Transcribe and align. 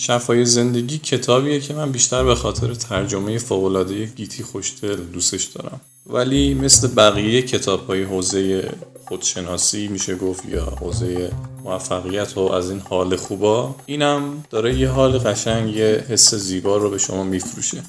شفای 0.00 0.44
زندگی 0.44 0.98
کتابیه 0.98 1.60
که 1.60 1.74
من 1.74 1.92
بیشتر 1.92 2.24
به 2.24 2.34
خاطر 2.34 2.74
ترجمه 2.74 3.38
فوقالعاده 3.38 4.06
گیتی 4.06 4.42
خوشدل 4.42 4.96
دوستش 4.96 5.44
دارم. 5.44 5.80
ولی 6.06 6.54
مثل 6.54 6.88
بقیه 6.88 7.42
کتاب 7.42 7.86
های 7.86 8.02
حوزه 8.02 8.70
خودشناسی 9.08 9.88
میشه 9.88 10.16
گفت 10.16 10.44
یا 10.48 10.64
حوزه 10.64 11.32
موفقیت 11.64 12.38
و 12.38 12.40
از 12.40 12.70
این 12.70 12.80
حال 12.80 13.16
خوبا 13.16 13.74
اینم 13.86 14.44
داره 14.50 14.78
یه 14.78 14.88
حال 14.88 15.18
قشنگ 15.18 15.76
یه 15.76 16.04
حس 16.08 16.34
زیبا 16.34 16.76
رو 16.76 16.90
به 16.90 16.98
شما 16.98 17.22
میفروشه. 17.22 17.82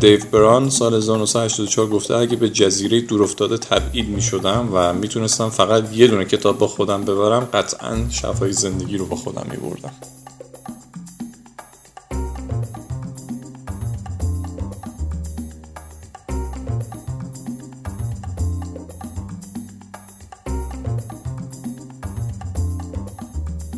دیو 0.00 0.20
بران 0.32 0.70
سال 0.70 0.94
1984 0.94 1.86
گفته 1.86 2.16
اگه 2.16 2.36
به 2.36 2.50
جزیره 2.50 3.00
دورافتاده 3.00 3.58
تبعید 3.58 4.08
می 4.08 4.22
شدم 4.22 4.68
و 4.72 4.92
می‌تونستم 4.92 5.48
فقط 5.48 5.92
یه 5.92 6.06
دونه 6.06 6.24
کتاب 6.24 6.58
با 6.58 6.66
خودم 6.66 7.04
ببرم 7.04 7.48
قطعا 7.52 8.06
شفای 8.10 8.52
زندگی 8.52 8.96
رو 8.96 9.06
با 9.06 9.16
خودم 9.16 9.46
می 9.50 9.56
بردم 9.56 9.92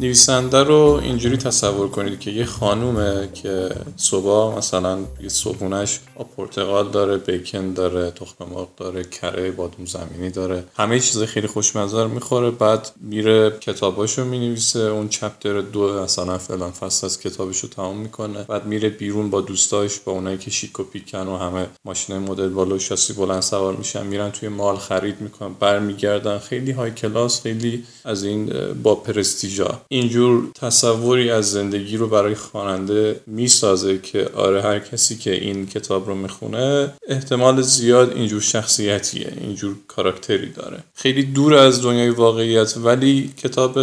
نویسنده 0.02 0.62
رو 0.62 1.00
اینجوری 1.02 1.36
تصور 1.36 1.88
کنید 1.88 2.20
که 2.20 2.30
یه 2.30 2.44
خانومه 2.44 3.28
که 3.34 3.68
صبح 3.96 4.58
مثلا 4.58 4.98
یه 5.22 5.28
صبحونش 5.28 6.00
پرتقال 6.36 6.90
داره 6.90 7.16
بیکن 7.16 7.72
داره 7.72 8.10
تخم 8.10 8.44
مرغ 8.50 8.68
داره 8.76 9.04
کره 9.04 9.50
بادوم 9.50 9.86
زمینی 9.86 10.30
داره. 10.30 10.64
همه 10.76 11.00
چیز 11.00 11.22
خیلی 11.22 11.46
خوشمزه 11.46 12.06
می‌خوره. 12.06 12.50
بعد 12.50 12.90
میره 13.00 13.50
کتاباشو 13.60 14.24
می‌نویسه. 14.24 14.80
اون 14.80 15.08
چپتر 15.08 15.60
دو 15.60 16.02
مثلا 16.02 16.38
فلان 16.38 16.70
فصل 16.70 17.06
از 17.06 17.20
کتابشو 17.20 17.68
تمام 17.68 17.96
می‌کنه. 17.96 18.44
بعد 18.44 18.66
میره 18.66 18.88
بیرون 18.88 19.30
با 19.30 19.40
دوستاش 19.40 20.00
با 20.00 20.12
اونایی 20.12 20.38
که 20.38 20.50
شیک 20.50 20.80
و 20.80 20.82
پیکن 20.82 21.26
و 21.26 21.36
همه 21.36 21.66
ماشین 21.84 22.18
مدل 22.18 22.48
بالا 22.48 22.78
شاسی 22.78 23.12
بلند 23.12 23.42
سوار 23.42 23.76
میشن 23.76 24.06
میرن 24.06 24.30
توی 24.30 24.48
مال 24.48 24.76
خرید 24.76 25.20
می‌کنن 25.20 25.54
برمیگردن. 25.60 26.38
خیلی 26.38 26.70
های 26.70 26.90
کلاس 26.90 27.42
خیلی 27.42 27.84
از 28.04 28.24
این 28.24 28.52
با 28.82 28.94
پرستیژا. 28.94 29.80
اینجور 29.88 30.48
تصوری 30.54 31.30
از 31.30 31.50
زندگی 31.50 31.96
رو 31.96 32.08
برای 32.08 32.34
خواننده 32.34 33.20
می‌سازه 33.26 33.98
که 33.98 34.30
آره 34.34 34.62
هر 34.62 34.78
کسی 34.78 35.16
که 35.16 35.34
این 35.34 35.66
کتاب 35.66 36.10
می‌خونه 36.14 36.92
احتمال 37.08 37.62
زیاد 37.62 38.12
اینجور 38.12 38.40
شخصیتیه 38.40 39.32
اینجور 39.40 39.76
کاراکتری 39.88 40.50
داره. 40.50 40.84
خیلی 40.94 41.22
دور 41.22 41.54
از 41.54 41.82
دنیای 41.82 42.10
واقعیت 42.10 42.76
ولی 42.76 43.30
کتاب 43.36 43.74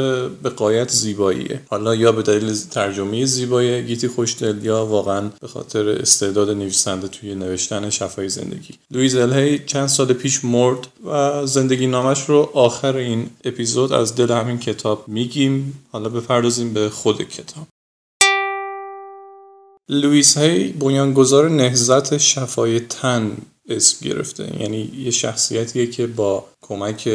به 0.41 0.49
قایت 0.49 0.89
زیباییه. 0.89 1.61
حالا 1.67 1.95
یا 1.95 2.11
به 2.11 2.21
دلیل 2.21 2.55
ترجمه 2.71 3.25
زیبایی 3.25 3.83
گیتی 3.83 4.07
خوشدل 4.07 4.65
یا 4.65 4.85
واقعا 4.85 5.29
به 5.41 5.47
خاطر 5.47 5.89
استعداد 5.89 6.49
نویسنده 6.49 7.07
توی 7.07 7.35
نوشتن 7.35 7.89
شفای 7.89 8.29
زندگی. 8.29 8.73
لویز 8.91 9.15
الهی 9.15 9.59
چند 9.59 9.87
سال 9.87 10.13
پیش 10.13 10.45
مرد 10.45 10.87
و 11.05 11.45
زندگی 11.45 11.87
نامش 11.87 12.29
رو 12.29 12.49
آخر 12.53 12.95
این 12.95 13.29
اپیزود 13.43 13.93
از 13.93 14.15
دل 14.15 14.31
همین 14.31 14.59
کتاب 14.59 15.03
میگیم. 15.07 15.87
حالا 15.91 16.09
بپردازیم 16.09 16.73
به 16.73 16.89
خود 16.89 17.21
کتاب. 17.21 17.67
لویس 19.89 20.37
هی 20.37 20.71
بنیانگذار 20.71 21.49
نهزت 21.49 22.17
شفای 22.17 22.79
تن 22.79 23.37
اسم 23.69 24.09
گرفته. 24.09 24.61
یعنی 24.61 24.91
یه 24.97 25.11
شخصیتیه 25.11 25.87
که 25.87 26.07
با 26.07 26.45
کمک 26.69 27.09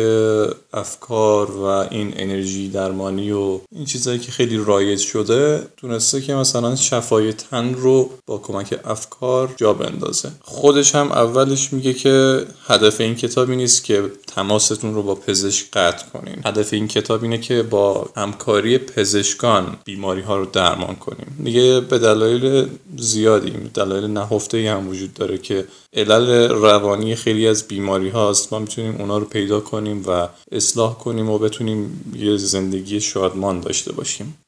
افکار 0.72 1.50
و 1.50 1.64
این 1.64 2.14
انرژی 2.16 2.68
درمانی 2.68 3.32
و 3.32 3.60
این 3.72 3.84
چیزهایی 3.84 4.18
که 4.18 4.32
خیلی 4.32 4.56
رایج 4.56 4.98
شده 4.98 5.62
تونسته 5.76 6.20
که 6.20 6.34
مثلا 6.34 6.76
شفای 6.76 7.32
تن 7.32 7.74
رو 7.74 8.10
با 8.26 8.38
کمک 8.38 8.80
افکار 8.84 9.54
جا 9.56 9.72
بندازه. 9.72 10.30
خودش 10.42 10.94
هم 10.94 11.12
اولش 11.12 11.72
میگه 11.72 11.92
که 11.92 12.44
هدف 12.66 13.00
این 13.00 13.14
کتاب 13.14 13.50
نیست 13.50 13.84
که 13.84 14.02
تماستون 14.26 14.94
رو 14.94 15.02
با 15.02 15.14
پزشک 15.14 15.70
قطع 15.72 16.06
کنین. 16.06 16.36
هدف 16.44 16.72
این 16.72 16.88
کتاب 16.88 17.22
اینه 17.22 17.38
که 17.38 17.62
با 17.62 18.08
همکاری 18.16 18.78
پزشکان 18.78 19.76
بیماری 19.84 20.20
ها 20.20 20.36
رو 20.36 20.46
درمان 20.46 20.94
کنیم 20.94 21.36
دیگه 21.44 21.80
به 21.80 21.98
دلایل 21.98 22.66
زیادی 22.96 23.50
دلایل 23.74 24.06
نهفته 24.06 24.70
هم 24.70 24.88
وجود 24.88 25.14
داره 25.14 25.38
که 25.38 25.64
علل 25.92 26.48
روانی 26.48 27.14
خیلی 27.16 27.48
از 27.48 27.68
بیماری 27.68 28.08
هاست 28.08 28.52
ما 28.52 28.58
می‌تونیم 28.58 28.96
اونا 28.98 29.18
رو 29.18 29.24
پیدا 29.24 29.43
کنیم 29.60 30.02
و 30.06 30.28
اصلاح 30.52 30.94
کنیم 30.98 31.30
و 31.30 31.38
بتونیم 31.38 32.12
یه 32.16 32.36
زندگی 32.36 33.00
شادمان 33.00 33.60
داشته 33.60 33.92
باشیم. 33.92 34.43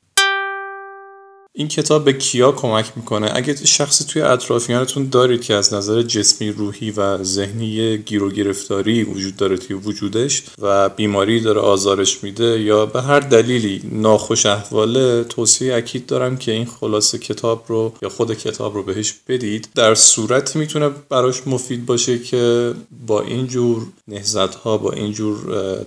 این 1.58 1.68
کتاب 1.68 2.04
به 2.04 2.12
کیا 2.12 2.52
کمک 2.52 2.92
می‌کنه؟ 2.96 3.30
اگه 3.34 3.56
شخصی 3.66 4.04
توی 4.04 4.22
اطرافیانتون 4.22 5.08
دارید 5.08 5.42
که 5.42 5.54
از 5.54 5.74
نظر 5.74 6.02
جسمی 6.02 6.50
روحی 6.50 6.90
و 6.90 7.24
ذهنی 7.24 7.98
گیر 7.98 8.22
و 8.22 8.30
گرفتاری 8.30 9.02
وجود 9.02 9.36
داره 9.36 9.56
توی 9.56 9.76
وجودش 9.76 10.42
و 10.58 10.88
بیماری 10.88 11.40
داره 11.40 11.60
آزارش 11.60 12.24
میده 12.24 12.60
یا 12.60 12.86
به 12.86 13.02
هر 13.02 13.20
دلیلی 13.20 13.82
ناخوش 13.92 14.46
احواله 14.46 15.24
توصیه 15.24 15.74
اکید 15.74 16.06
دارم 16.06 16.36
که 16.36 16.52
این 16.52 16.66
خلاصه 16.66 17.18
کتاب 17.18 17.64
رو 17.68 17.92
یا 18.02 18.08
خود 18.08 18.34
کتاب 18.34 18.74
رو 18.74 18.82
بهش 18.82 19.14
بدید. 19.28 19.68
در 19.74 19.94
صورتی 19.94 20.58
می‌تونه 20.58 20.90
براش 21.08 21.46
مفید 21.46 21.86
باشه 21.86 22.18
که 22.18 22.74
با 23.06 23.22
اینجور 23.22 23.86
نهزت 24.08 24.54
ها 24.54 24.78
با 24.78 24.92
اینجور 24.92 25.38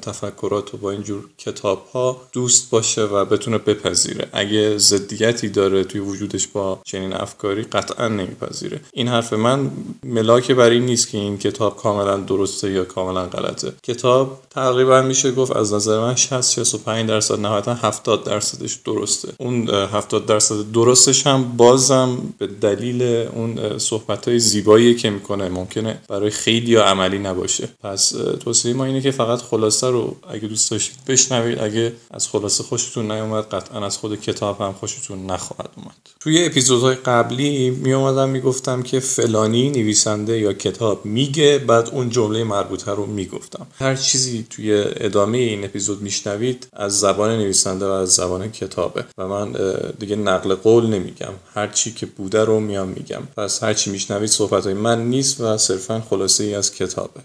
تفکرات 0.02 0.74
و 0.74 0.78
با 0.78 0.92
اینجور 0.92 1.24
کتاب 1.38 1.88
ها 1.94 2.22
دوست 2.34 2.70
باشه 2.70 3.04
و 3.04 3.26
بتونه 3.26 3.58
بپذیره. 3.58 4.28
اگه 4.34 4.78
ضدیتی 4.78 5.59
داره 5.60 5.84
توی 5.84 6.02
وجودش 6.02 6.48
با 6.48 6.80
چنین 6.86 7.14
افکاری 7.14 7.64
قطعا 7.64 8.08
نمیپذیره. 8.08 8.80
این 8.94 9.08
حرف 9.08 9.34
من 9.34 9.72
ملاک 10.04 10.52
بر 10.52 10.70
این 10.70 10.86
نیست 10.86 11.10
که 11.10 11.18
این 11.18 11.38
کتاب 11.38 11.78
کاملا 11.78 12.18
درسته 12.18 12.72
یا 12.72 12.84
کاملا 12.84 13.26
غلطه. 13.26 13.74
کتاب 13.84 14.40
تقریبا 14.50 15.02
میشه 15.02 15.32
گفت 15.32 15.56
از 15.56 15.74
نظر 15.74 16.00
من 16.00 16.16
60 16.16 16.52
65 16.52 17.10
درصد 17.10 17.40
نهایتا 17.40 17.74
70 17.74 18.24
درصدش 18.24 18.74
درسته. 18.86 19.34
اون 19.38 19.70
70 19.70 20.26
درصد 20.26 20.72
درستش 20.72 21.28
هم 21.28 21.58
بازم 21.58 22.18
به 22.38 22.48
دلیل 22.48 23.02
اون 23.36 23.78
صحبت 23.78 24.28
های 24.28 24.40
زیبایی 24.40 24.96
که 24.96 25.10
می‌کنه 25.10 25.50
ممکنه 25.50 26.02
برای 26.08 26.30
خیلی 26.30 26.72
یا 26.72 26.86
عملی 26.86 27.20
نباشه. 27.20 27.70
پس 27.84 28.10
توصیه 28.40 28.74
ما 28.74 28.86
اینه 28.86 29.02
که 29.02 29.12
فقط 29.12 29.40
خلاصه 29.42 29.88
رو 29.88 30.16
اگه 30.30 30.48
دوست 30.48 30.72
داشتید 30.72 30.98
بشنوید. 31.08 31.60
اگه 31.60 31.94
از 32.12 32.28
خلاصه 32.28 32.64
خوشتون 32.64 33.12
نیومد 33.12 33.44
قطعا 33.44 33.86
از 33.86 33.98
خود 33.98 34.22
کتاب 34.22 34.62
هم 34.62 34.74
خوشتون 34.74 35.26
نخ 35.26 35.49
خواهد 35.56 35.72
اومد. 35.76 35.96
توی 36.20 36.46
اپیزودهای 36.46 36.96
قبلی 36.96 37.70
می 37.70 37.94
اومدم 37.94 38.30
می‌گفتم 38.30 38.84
که 38.84 39.00
فلانی 39.00 39.70
نویسنده 39.70 40.40
یا 40.40 40.54
کتاب 40.54 41.06
میگه 41.06 41.58
بعد 41.68 41.90
اون 41.90 42.10
جمله 42.10 42.44
مربوطه 42.44 42.92
رو 42.92 43.06
می‌گفتم. 43.06 43.68
هر 43.80 43.96
چیزی 43.96 44.46
توی 44.50 44.84
ادامه 44.98 45.38
این 45.38 45.66
اپیزود 45.66 46.02
میشنوید 46.02 46.68
از 46.74 47.00
زبان 47.00 47.32
نویسنده 47.32 47.86
و 47.86 47.90
از 47.90 48.10
زبان 48.10 48.52
کتابه 48.52 49.06
و 49.18 49.28
من 49.28 49.54
دیگه 50.00 50.16
نقل 50.16 50.56
قول 50.56 50.88
نمیگم. 50.88 51.34
هر 51.54 51.68
چی 51.68 51.94
که 51.94 52.06
بوده 52.06 52.46
رو 52.46 52.60
میام 52.60 52.88
میگم. 52.88 53.22
پس 53.38 53.64
هر 53.64 53.74
چی 53.74 53.92
میشنوید 53.92 54.30
صحبت 54.30 54.64
های 54.66 54.74
من 54.74 55.10
نیست 55.10 55.42
و 55.42 55.58
صرفا 55.58 56.04
خلاصه 56.10 56.44
ای 56.44 56.56
از 56.56 56.74
کتابه. 56.74 57.22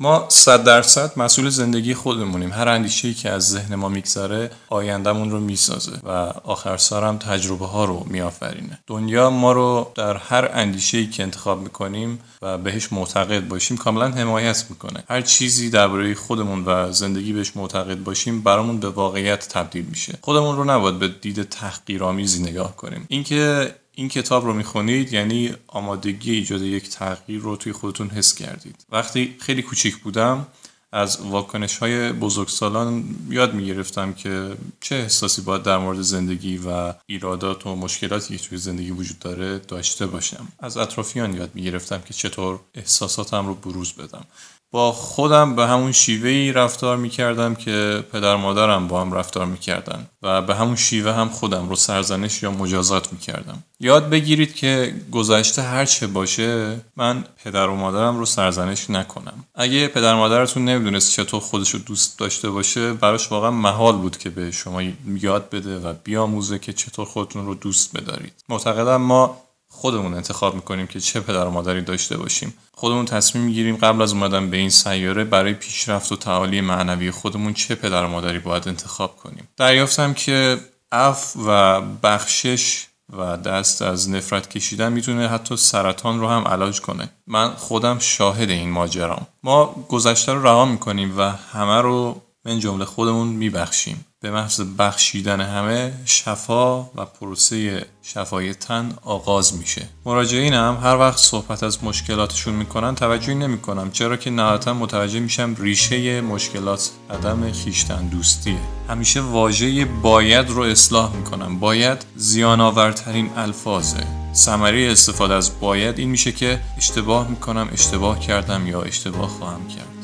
ما 0.00 0.26
صد 0.28 0.64
درصد 0.64 1.18
مسئول 1.18 1.48
زندگی 1.48 1.94
خودمونیم. 1.94 2.52
هر 2.52 2.68
اندیشه 2.68 3.14
که 3.14 3.30
از 3.30 3.48
ذهن 3.48 3.74
ما 3.74 3.88
میگذره 3.88 4.50
آیندهمون 4.68 5.30
رو 5.30 5.40
می‌سازه 5.40 5.92
و 6.02 6.08
آخر 6.44 6.76
سرم 6.76 7.18
تجربه 7.18 7.66
ها 7.66 7.84
رو 7.84 8.06
میآفرینه. 8.10 8.78
دنیا 8.86 9.30
ما 9.30 9.52
رو 9.52 9.92
در 9.94 10.16
هر 10.16 10.50
اندیشه 10.52 11.06
که 11.06 11.22
انتخاب 11.22 11.60
می‌کنیم 11.60 12.20
و 12.42 12.58
بهش 12.58 12.92
معتقد 12.92 13.48
باشیم 13.48 13.76
کاملا 13.76 14.08
حمایت 14.08 14.64
می‌کنه. 14.70 15.04
هر 15.08 15.20
چیزی 15.20 15.70
درباره 15.70 16.14
خودمون 16.14 16.64
و 16.64 16.92
زندگی 16.92 17.32
بهش 17.32 17.52
معتقد 17.56 18.02
باشیم 18.02 18.40
برامون 18.40 18.80
به 18.80 18.88
واقعیت 18.88 19.48
تبدیل 19.48 19.84
میشه. 19.84 20.18
خودمون 20.22 20.56
رو 20.56 20.64
نباید 20.64 20.98
به 20.98 21.08
دید 21.08 21.42
تحقیرآمیزی 21.42 22.42
نگاه 22.42 22.76
کنیم. 22.76 23.04
اینکه 23.08 23.74
این 23.98 24.08
کتاب 24.08 24.44
رو 24.44 24.52
می‌خونید 24.52 25.12
یعنی 25.12 25.54
آمادگی 25.66 26.32
ایجاد 26.32 26.62
یک 26.62 26.88
تغییر 26.90 27.40
رو 27.40 27.56
توی 27.56 27.72
خودتون 27.72 28.08
حس 28.08 28.34
کردید. 28.34 28.84
وقتی 28.90 29.36
خیلی 29.40 29.62
کوچیک 29.62 29.96
بودم 29.96 30.46
از 30.92 31.20
واکنش 31.20 31.76
های 31.76 32.12
بزرگسالان 32.12 33.04
یاد 33.28 33.54
می‌گرفتم 33.54 34.12
که 34.12 34.56
چه 34.80 34.94
احساسی 34.94 35.42
باید 35.42 35.62
در 35.62 35.78
مورد 35.78 36.00
زندگی 36.00 36.60
و 36.66 36.94
ایرادات 37.06 37.66
و 37.66 37.76
مشکلاتی 37.76 38.36
که 38.36 38.48
توی 38.48 38.58
زندگی 38.58 38.90
وجود 38.90 39.18
داره 39.18 39.58
داشته 39.58 40.06
باشم. 40.06 40.48
از 40.58 40.76
اطرافیان 40.76 41.36
یاد 41.36 41.50
می‌گرفتم 41.54 42.00
که 42.00 42.14
چطور 42.14 42.60
احساساتم 42.74 43.46
رو 43.46 43.54
بروز 43.54 43.92
بدم. 43.92 44.24
با 44.70 44.92
خودم 44.92 45.56
به 45.56 45.66
همون 45.66 45.92
شیوهی 45.92 46.52
رفتار 46.52 46.96
می‌کردم 46.96 47.54
که 47.54 48.04
پدر 48.12 48.36
مادرم 48.36 48.88
با 48.88 49.00
هم 49.00 49.12
رفتار 49.12 49.46
می‌کردن 49.46 50.06
و 50.22 50.42
به 50.42 50.54
همون 50.54 50.76
شیوه 50.76 51.12
هم 51.12 51.28
خودم 51.28 51.68
رو 51.68 51.76
سرزنش 51.76 52.42
یا 52.42 52.50
مجازات 52.50 53.12
می‌کردم. 53.12 53.62
یاد 53.80 54.10
بگیرید 54.10 54.54
که 54.54 54.94
گذشته 55.12 55.62
هر 55.62 55.84
چه 55.84 56.06
باشه 56.06 56.80
من 56.96 57.24
پدر 57.44 57.66
و 57.66 57.74
مادرم 57.74 58.18
رو 58.18 58.26
سرزنش 58.26 58.90
نکنم. 58.90 59.44
اگه 59.54 59.88
پدر 59.88 60.14
مادرتون 60.14 60.64
نمی‌دونست 60.64 61.12
چطور 61.12 61.40
خودش 61.40 61.70
رو 61.70 61.78
دوست 61.78 62.18
داشته 62.18 62.50
باشه 62.50 62.92
براش 62.92 63.32
واقعا 63.32 63.50
محال 63.50 63.96
بود 63.96 64.16
که 64.18 64.30
به 64.30 64.50
شما 64.50 64.82
یاد 65.06 65.50
بده 65.50 65.78
و 65.78 65.92
بیاموزه 66.04 66.58
که 66.58 66.72
چطور 66.72 67.06
خودتون 67.06 67.46
رو 67.46 67.54
دوست 67.54 67.96
بدارید. 67.96 68.32
معتقدم 68.48 68.96
ما 68.96 69.47
خودمون 69.80 70.14
انتخاب 70.14 70.54
می‌کنیم 70.54 70.86
که 70.86 71.00
چه 71.00 71.20
پدر 71.20 71.44
و 71.44 71.50
مادری 71.50 71.82
داشته 71.82 72.16
باشیم. 72.16 72.54
خودمون 72.74 73.04
تصمیم 73.04 73.44
می‌گیریم 73.44 73.76
قبل 73.76 74.02
از 74.02 74.12
اومدن 74.12 74.50
به 74.50 74.56
این 74.56 74.70
سیاره 74.70 75.24
برای 75.24 75.54
پیشرفت 75.54 76.12
و 76.12 76.16
تعالی 76.16 76.60
معنوی 76.60 77.10
خودمون 77.10 77.54
چه 77.54 77.74
پدر 77.74 78.04
و 78.04 78.08
مادری 78.08 78.38
باید 78.38 78.68
انتخاب 78.68 79.16
کنیم. 79.16 79.48
دریافتم 79.56 80.14
که 80.14 80.60
اف 80.92 81.36
و 81.46 81.80
بخشش 81.80 82.86
و 83.16 83.36
دست 83.36 83.82
از 83.82 84.10
نفرت 84.10 84.50
کشیدن 84.50 84.92
می‌تونه 84.92 85.28
حتی 85.28 85.56
سرطان 85.56 86.20
رو 86.20 86.28
هم 86.28 86.48
علاج 86.48 86.80
کنه. 86.80 87.10
من 87.26 87.50
خودم 87.50 87.98
شاهد 87.98 88.50
این 88.50 88.70
ماجرام. 88.70 89.26
ما 89.42 89.84
گذشته 89.88 90.32
رو 90.32 90.42
رها 90.42 90.64
می‌کنیم 90.64 91.18
و 91.18 91.22
همه 91.52 91.80
رو 91.80 92.22
من 92.48 92.58
جمله 92.58 92.84
خودمون 92.84 93.28
میبخشیم. 93.28 94.04
به 94.20 94.30
محض 94.30 94.60
بخشیدن 94.78 95.40
همه 95.40 95.92
شفا 96.04 96.80
و 96.80 97.04
پروسه 97.20 97.86
شفای 98.02 98.54
تن 98.54 98.92
آغاز 99.02 99.54
میشه. 99.54 99.88
مراجعین 100.06 100.54
هم 100.54 100.78
هر 100.82 100.96
وقت 100.96 101.18
صحبت 101.18 101.62
از 101.62 101.84
مشکلاتشون 101.84 102.54
می‌کنن 102.54 102.94
توجهی 102.94 103.34
نمی‌کنم 103.34 103.90
چرا 103.90 104.16
که 104.16 104.30
نهایتا 104.30 104.74
متوجه 104.74 105.20
میشم 105.20 105.56
ریشه 105.58 106.20
مشکلات 106.20 106.90
عدم 107.10 107.52
خیشتن 107.52 108.08
دوستیه 108.08 108.58
همیشه 108.88 109.20
واژه 109.20 109.84
باید 109.84 110.50
رو 110.50 110.62
اصلاح 110.62 111.16
می‌کنم 111.16 111.58
باید 111.58 112.04
زیان 112.16 112.60
آورترین 112.60 113.30
الفاظه 113.36 114.06
ثمره 114.34 114.88
استفاده 114.92 115.34
از 115.34 115.60
باید 115.60 115.98
این 115.98 116.08
میشه 116.08 116.32
که 116.32 116.60
اشتباه 116.76 117.28
می‌کنم 117.28 117.68
اشتباه 117.72 118.20
کردم 118.20 118.66
یا 118.66 118.82
اشتباه 118.82 119.28
خواهم 119.28 119.68
کرد. 119.68 119.97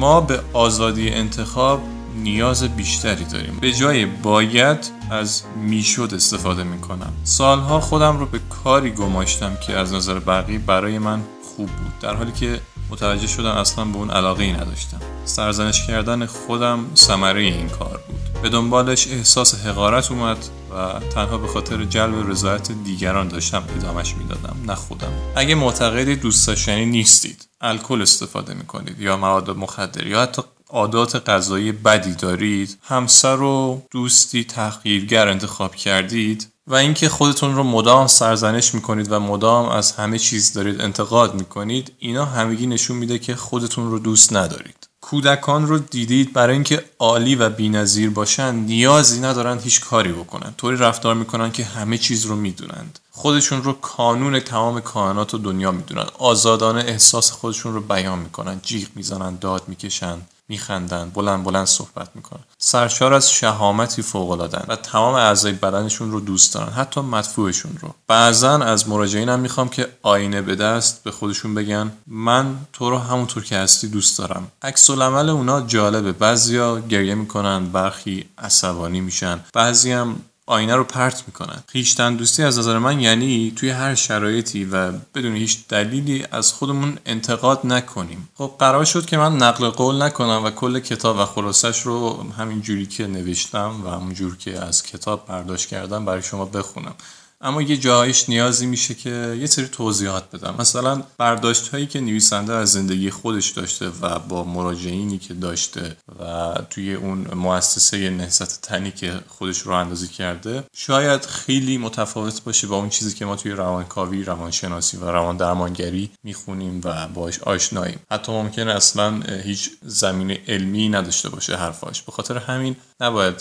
ما 0.00 0.20
به 0.20 0.40
آزادی 0.52 1.10
انتخاب 1.10 1.80
نیاز 2.16 2.64
بیشتری 2.64 3.24
داریم. 3.24 3.58
به 3.60 3.72
جای 3.72 4.06
باید 4.06 4.90
از 5.10 5.42
می‌شد 5.56 6.10
استفاده 6.14 6.62
می‌کنم. 6.62 7.12
سالها 7.24 7.80
خودم 7.80 8.18
رو 8.18 8.26
به 8.26 8.40
کاری 8.64 8.90
گماشتم 8.90 9.56
که 9.66 9.76
از 9.76 9.92
نظر 9.92 10.18
بقیه 10.18 10.58
برای 10.58 10.98
من 10.98 11.22
خوب 11.56 11.66
بود. 11.66 11.98
در 12.00 12.14
حالی 12.14 12.32
که 12.32 12.60
متوجه 12.90 13.26
شدم 13.26 13.50
اصلا 13.50 13.84
به 13.84 13.96
اون 13.96 14.10
علاقه 14.10 14.44
ای 14.44 14.52
نداشتم. 14.52 15.00
سرزنش 15.24 15.86
کردن 15.86 16.26
خودم 16.26 16.78
ثمره 16.96 17.40
این 17.40 17.68
کار 17.68 18.00
بود. 18.08 18.42
به 18.42 18.48
دنبالش 18.48 19.08
احساس 19.08 19.66
حقارت 19.66 20.10
اومد. 20.10 20.38
و 20.70 21.00
تنها 21.14 21.38
به 21.38 21.48
خاطر 21.48 21.84
جلب 21.84 22.30
رضایت 22.30 22.72
دیگران 22.72 23.28
داشتم 23.28 23.64
ادامش 23.76 24.14
می‌دادم 24.14 24.56
نه 24.66 24.74
خودم. 24.74 25.12
اگه 25.36 25.54
معتقدی 25.54 26.16
دوست 26.16 26.46
داشتنی 26.46 26.86
نیستید 26.86 27.48
الکل 27.60 28.02
استفاده 28.02 28.54
می‌کنید 28.54 29.00
یا 29.00 29.16
مواد 29.16 29.50
مخدر 29.50 30.06
یا 30.06 30.22
حتی 30.22 30.42
عادات 30.68 31.28
غذایی 31.28 31.72
بدی 31.72 32.14
دارید 32.14 32.78
همسر 32.82 33.42
و 33.42 33.82
دوستی 33.90 34.44
تحقیرگر 34.44 35.28
انتخاب 35.28 35.74
کردید 35.74 36.46
و 36.66 36.74
اینکه 36.74 37.08
خودتون 37.08 37.54
رو 37.54 37.62
مدام 37.62 38.06
سرزنش 38.06 38.74
می‌کنید 38.74 39.12
و 39.12 39.20
مدام 39.20 39.68
از 39.68 39.92
همه 39.92 40.18
چیز 40.18 40.52
دارید 40.52 40.80
انتقاد 40.80 41.34
می‌کنید 41.34 41.92
اینا 41.98 42.24
همگی 42.24 42.66
نشون 42.66 42.96
میده 42.96 43.18
که 43.18 43.36
خودتون 43.36 43.90
رو 43.90 43.98
دوست 43.98 44.32
ندارید. 44.32 44.89
کودکان 45.00 45.66
رو 45.66 45.78
دیدید 45.78 46.32
برای 46.32 46.54
اینکه 46.54 46.84
عالی 46.98 47.34
و 47.34 47.50
بینظیر 47.50 48.10
باشن 48.10 48.54
نیازی 48.54 49.20
ندارن 49.20 49.58
هیچ 49.58 49.80
کاری 49.80 50.12
بکنن. 50.12 50.54
طوری 50.56 50.76
رفتار 50.76 51.14
می‌کنن 51.14 51.52
که 51.52 51.64
همه 51.64 51.98
چیز 51.98 52.26
رو 52.26 52.36
می‌دونند. 52.36 52.98
خودشون 53.20 53.62
رو 53.62 53.72
کانون 53.72 54.40
تمام 54.40 54.80
کائنات 54.80 55.34
و 55.34 55.38
دنیا 55.38 55.70
می‌دونن. 55.70 56.06
آزادانه 56.18 56.80
احساس 56.80 57.30
خودشون 57.30 57.74
رو 57.74 57.80
بیان 57.80 58.18
می‌کنن. 58.18 58.60
جیغ 58.62 58.88
می‌زنن 58.94 59.36
داد 59.36 59.62
می‌کشن 59.66 60.16
میخندن 60.48 61.10
بلند 61.10 61.44
بلند 61.44 61.66
صحبت 61.66 62.08
می‌کنن. 62.14 62.40
سرشار 62.58 63.14
از 63.14 63.32
شهامتی 63.32 64.02
فوق 64.02 64.30
و 64.68 64.76
تمام 64.76 65.14
اعضای 65.14 65.52
بدنشون 65.52 66.10
رو 66.12 66.20
دوست 66.20 66.54
دارن 66.54 66.72
حتی 66.72 67.00
مدفوعشون 67.00 67.78
رو. 67.80 67.94
بعضا 68.06 68.58
از 68.58 68.88
مراجعینم 68.88 69.40
می‌خوام 69.40 69.68
که 69.68 69.88
آینه 70.02 70.42
به 70.42 70.54
دست 70.54 71.04
به 71.04 71.10
خودشون 71.10 71.54
بگن 71.54 71.92
من 72.06 72.56
تو 72.72 72.90
رو 72.90 72.98
همونطور 72.98 73.44
که 73.44 73.56
هستی 73.56 73.88
دوست 73.88 74.18
دارم. 74.18 74.48
عکس 74.62 74.90
العمل 74.90 75.28
اونا 75.28 75.60
جالبه. 75.60 76.12
بعضیا 76.12 76.80
گریه 76.80 77.14
می‌کنن 77.14 77.66
برخی 77.66 78.24
عصبانی 78.38 79.00
میشن. 79.00 79.40
بعضی 79.54 79.92
هم 79.92 80.16
آینه 80.50 80.76
رو 80.76 80.84
پرت 80.84 81.22
می‌کنن 81.26 81.62
خیشتن 81.66 82.16
دوستی 82.16 82.42
از 82.42 82.58
نظر 82.58 82.78
من 82.78 83.00
یعنی 83.00 83.52
توی 83.56 83.70
هر 83.70 83.94
شرایطی 83.94 84.64
و 84.64 84.92
بدون 84.92 85.36
هیچ 85.36 85.58
دلیلی 85.68 86.24
از 86.32 86.52
خودمون 86.52 86.98
انتقاد 87.06 87.60
نکنیم. 87.64 88.28
خب 88.34 88.54
قرار 88.58 88.84
شد 88.84 89.06
که 89.06 89.16
من 89.16 89.36
نقل 89.36 89.68
قول 89.68 90.02
نکنم 90.02 90.44
و 90.44 90.50
کل 90.50 90.80
کتاب 90.80 91.16
و 91.18 91.24
خلاصش 91.24 91.80
رو 91.80 92.26
همین 92.38 92.60
جوری 92.60 92.86
که 92.86 93.06
نوشتم 93.06 93.82
و 93.84 93.90
همون 93.90 94.14
جور 94.14 94.36
که 94.36 94.58
از 94.58 94.82
کتاب 94.82 95.26
برداشت 95.26 95.68
کردم 95.68 96.04
برای 96.04 96.22
شما 96.22 96.44
بخونم. 96.44 96.94
اما 97.42 97.62
یه 97.62 97.76
جایش 97.76 98.28
نیازی 98.28 98.66
میشه 98.66 98.94
که 98.94 99.36
یه 99.40 99.46
سری 99.46 99.68
توضیحات 99.68 100.24
بدم. 100.32 100.54
مثلا 100.58 101.02
برداشت 101.18 101.68
هایی 101.68 101.86
که 101.86 102.00
نویسنده 102.00 102.52
از 102.52 102.72
زندگی 102.72 103.10
خودش 103.10 103.48
داشته 103.50 103.88
و 104.00 104.18
با 104.18 104.44
مراجعینی 104.44 105.18
که 105.18 105.34
داشته 105.34 105.96
و 106.20 106.54
توی 106.70 106.94
اون 106.94 107.26
مؤسسه 107.34 108.10
نهضت 108.10 108.60
تنی 108.60 108.90
که 108.90 109.20
خودش 109.28 109.58
رو 109.58 109.72
اندازی 109.72 110.08
کرده 110.08 110.64
شاید 110.72 111.24
خیلی 111.24 111.78
متفاوت 111.78 112.44
باشه 112.44 112.66
با 112.66 112.76
اون 112.76 112.88
چیزی 112.88 113.14
که 113.14 113.24
ما 113.24 113.36
توی 113.36 113.52
روانکاوی 113.52 114.24
روانشناسی 114.24 114.96
و 114.96 115.04
روان 115.04 115.36
درمانگری 115.36 116.10
می‌خونیم 116.24 116.80
و 116.84 117.08
باش 117.08 117.38
آشناییم. 117.38 118.00
حتی 118.10 118.32
ممکنه 118.32 118.72
اصلا 118.72 119.20
هیچ 119.44 119.70
زمین 119.82 120.30
علمی 120.48 120.88
نداشته 120.88 121.28
باشه 121.28 121.56
حرفاش. 121.56 122.02
به 122.02 122.12
خاطر 122.12 122.38
همین 122.38 122.76
نباید 123.00 123.40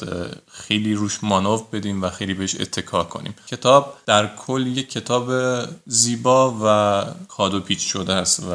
خیلی 0.52 0.94
روش 0.94 1.24
مانو 1.24 1.58
بدیم 1.58 2.04
و 2.04 2.10
خیلی 2.10 2.34
بهش 2.34 2.56
اتکا 2.60 3.04
کنیم. 3.04 3.36
کتاب 3.48 3.89
در 4.06 4.36
کل 4.36 4.68
یک 4.68 4.90
کتاب 4.90 5.32
زیبا 5.86 6.58
و 6.64 7.06
کادو 7.28 7.60
پیچ 7.60 7.80
شده 7.80 8.14
است 8.14 8.40
و 8.40 8.54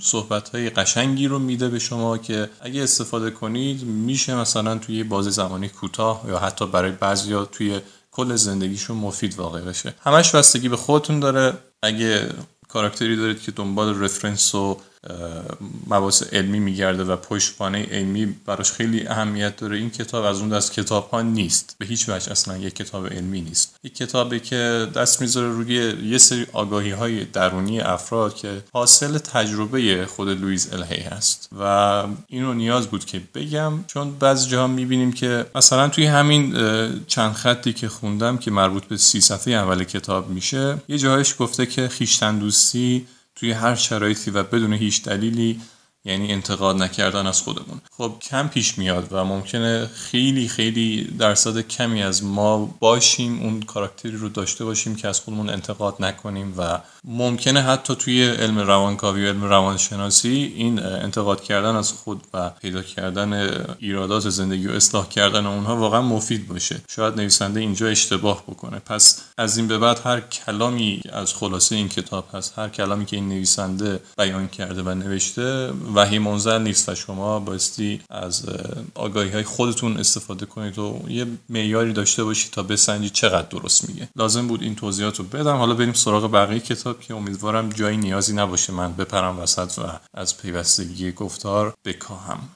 صحبت 0.00 0.48
های 0.48 0.70
قشنگی 0.70 1.26
رو 1.26 1.38
میده 1.38 1.68
به 1.68 1.78
شما 1.78 2.18
که 2.18 2.50
اگه 2.60 2.82
استفاده 2.82 3.30
کنید 3.30 3.82
میشه 3.84 4.34
مثلا 4.34 4.78
توی 4.78 5.02
بازی 5.02 5.30
زمانی 5.30 5.68
کوتاه 5.68 6.24
یا 6.28 6.38
حتی 6.38 6.66
برای 6.66 6.90
بعضیا 6.90 7.44
توی 7.44 7.80
کل 8.12 8.36
زندگیشون 8.36 8.96
مفید 8.96 9.38
واقع 9.38 9.60
بشه. 9.60 9.94
همش 10.04 10.34
بستگی 10.34 10.68
به 10.68 10.76
خودتون 10.76 11.20
داره. 11.20 11.52
اگه 11.82 12.28
کاراکتری 12.68 13.16
دارید 13.16 13.42
که 13.42 13.52
دنبال 13.52 14.02
رفرنس 14.02 14.54
و 14.54 14.76
مباحث 15.86 16.22
علمی 16.32 16.60
میگرده 16.60 17.04
و 17.04 17.16
پشتوانه 17.16 17.86
علمی 17.90 18.26
براش 18.46 18.72
خیلی 18.72 19.06
اهمیت 19.06 19.56
داره. 19.56 19.76
این 19.76 19.90
کتاب 19.90 20.24
از 20.24 20.40
اون 20.40 20.48
دست 20.48 20.72
کتاب 20.72 21.10
ها 21.10 21.22
نیست. 21.22 21.76
به 21.78 21.86
هیچ 21.86 22.08
وجه 22.08 22.30
اصلا 22.30 22.56
یک 22.56 22.74
کتاب 22.74 23.06
علمی 23.06 23.40
نیست. 23.40 23.76
یک 23.84 23.96
کتابی 23.96 24.40
که 24.40 24.88
دست 24.94 25.20
می‌ذاره 25.20 25.48
روی 25.48 25.74
یه 26.04 26.18
سری 26.18 26.46
آگاهی 26.52 26.90
های 26.90 27.24
درونی 27.24 27.80
افراد 27.80 28.34
که 28.34 28.62
حاصل 28.72 29.18
تجربه 29.18 30.06
خود 30.06 30.28
لویز 30.28 30.72
الهی 30.72 31.02
هست. 31.02 31.48
و 31.58 32.04
اینو 32.28 32.54
نیاز 32.54 32.86
بود 32.86 33.04
که 33.04 33.20
بگم 33.34 33.72
چون 33.86 34.18
بعضی 34.18 34.48
جاها 34.48 34.66
می‌بینیم 34.66 35.12
که 35.12 35.46
مثلا 35.54 35.88
توی 35.88 36.06
همین 36.06 36.54
چند 37.06 37.32
خطی 37.32 37.72
که 37.72 37.88
خوندم 37.88 38.38
که 38.38 38.50
مربوط 38.50 38.84
به 38.84 38.96
سی 38.96 39.20
صفحه 39.20 39.54
اول 39.54 39.84
کتاب 39.84 40.30
میشه 40.30 40.76
یه 40.88 40.98
جاهایش 40.98 41.34
گفته 41.38 41.66
که 41.66 41.88
خیشتن 41.88 42.38
دوستی 42.38 43.06
توی 43.34 43.52
هر 43.52 43.74
شرایطی 43.74 44.30
و 44.30 44.42
بدون 44.42 44.72
هیچ 44.72 45.04
دلیلی 45.04 45.60
یعنی 46.04 46.32
انتقاد 46.32 46.76
نکردن 46.76 47.26
از 47.26 47.40
خودمون. 47.40 47.80
خب 47.96 48.12
کم 48.22 48.48
پیش 48.48 48.78
میاد 48.78 49.08
و 49.10 49.24
ممکنه 49.24 49.86
خیلی 49.86 50.48
خیلی 50.48 51.04
درصد 51.18 51.60
کمی 51.60 52.02
از 52.02 52.24
ما 52.24 52.76
باشیم 52.80 53.42
اون 53.42 53.60
کاراکتری 53.62 54.16
رو 54.16 54.28
داشته 54.28 54.64
باشیم 54.64 54.96
که 54.96 55.08
از 55.08 55.20
خودمون 55.20 55.48
انتقاد 55.48 55.96
نکنیم 56.00 56.54
و 56.58 56.80
ممکنه 57.04 57.62
حتی 57.62 57.94
توی 57.94 58.24
علم 58.24 58.58
روانکاوی 58.58 59.24
و 59.24 59.28
علم 59.28 59.44
روانشناسی 59.44 60.52
این 60.56 60.82
انتقاد 60.82 61.42
کردن 61.42 61.76
از 61.76 61.92
خود 61.92 62.22
و 62.34 62.50
پیدا 62.50 62.82
کردن 62.82 63.32
ایرادات 63.78 64.28
زندگی 64.28 64.66
و 64.66 64.70
اصلاح 64.70 65.08
کردن 65.08 65.46
اونها 65.46 65.76
واقعا 65.76 66.02
مفید 66.02 66.48
باشه. 66.48 66.80
شاید 66.88 67.16
نویسنده 67.16 67.60
اینجا 67.60 67.86
اشتباه 67.86 68.42
بکنه. 68.42 68.78
پس 68.78 69.22
از 69.38 69.56
این 69.56 69.68
به 69.68 69.78
بعد 69.78 70.00
هر 70.04 70.20
کلامی 70.20 71.00
از 71.12 71.34
خلاصه 71.34 71.76
این 71.76 71.88
کتاب 71.88 72.28
هست 72.34 72.58
هر 72.58 72.68
کلامی 72.68 73.06
که 73.06 73.16
این 73.16 73.28
نویسنده 73.28 74.00
بیان 74.18 74.48
کرده 74.48 74.82
و 74.82 74.94
نوشته 74.94 75.72
وحی 75.94 76.18
منزل 76.18 76.62
نیست 76.62 76.88
و 76.88 76.94
شما 76.94 77.40
بایستی 77.40 78.00
از 78.10 78.46
آگاهی 78.94 79.30
های 79.30 79.42
خودتون 79.42 79.96
استفاده 79.96 80.46
کنید 80.46 80.78
و 80.78 81.04
یه 81.08 81.26
معیاری 81.48 81.92
داشته 81.92 82.24
باشید 82.24 82.52
تا 82.52 82.62
بسنجید 82.62 83.12
چقدر 83.12 83.48
درست 83.48 83.88
میگه. 83.88 84.08
لازم 84.16 84.48
بود 84.48 84.62
این 84.62 84.74
توضیحات 84.74 85.18
رو 85.18 85.24
بدم. 85.24 85.56
حالا 85.56 85.74
بریم 85.74 85.92
سراغ 85.92 86.32
بقیه 86.32 86.60
کتاب 86.60 87.00
که 87.00 87.14
امیدوارم 87.14 87.68
جایی 87.68 87.96
نیازی 87.96 88.34
نباشه. 88.34 88.72
من 88.72 88.92
بپرم 88.92 89.38
وسط 89.38 89.78
و 89.78 89.82
از 90.14 90.36
پیوستگی 90.38 91.12
گفتار 91.12 91.74
بکاهم. 91.84 92.48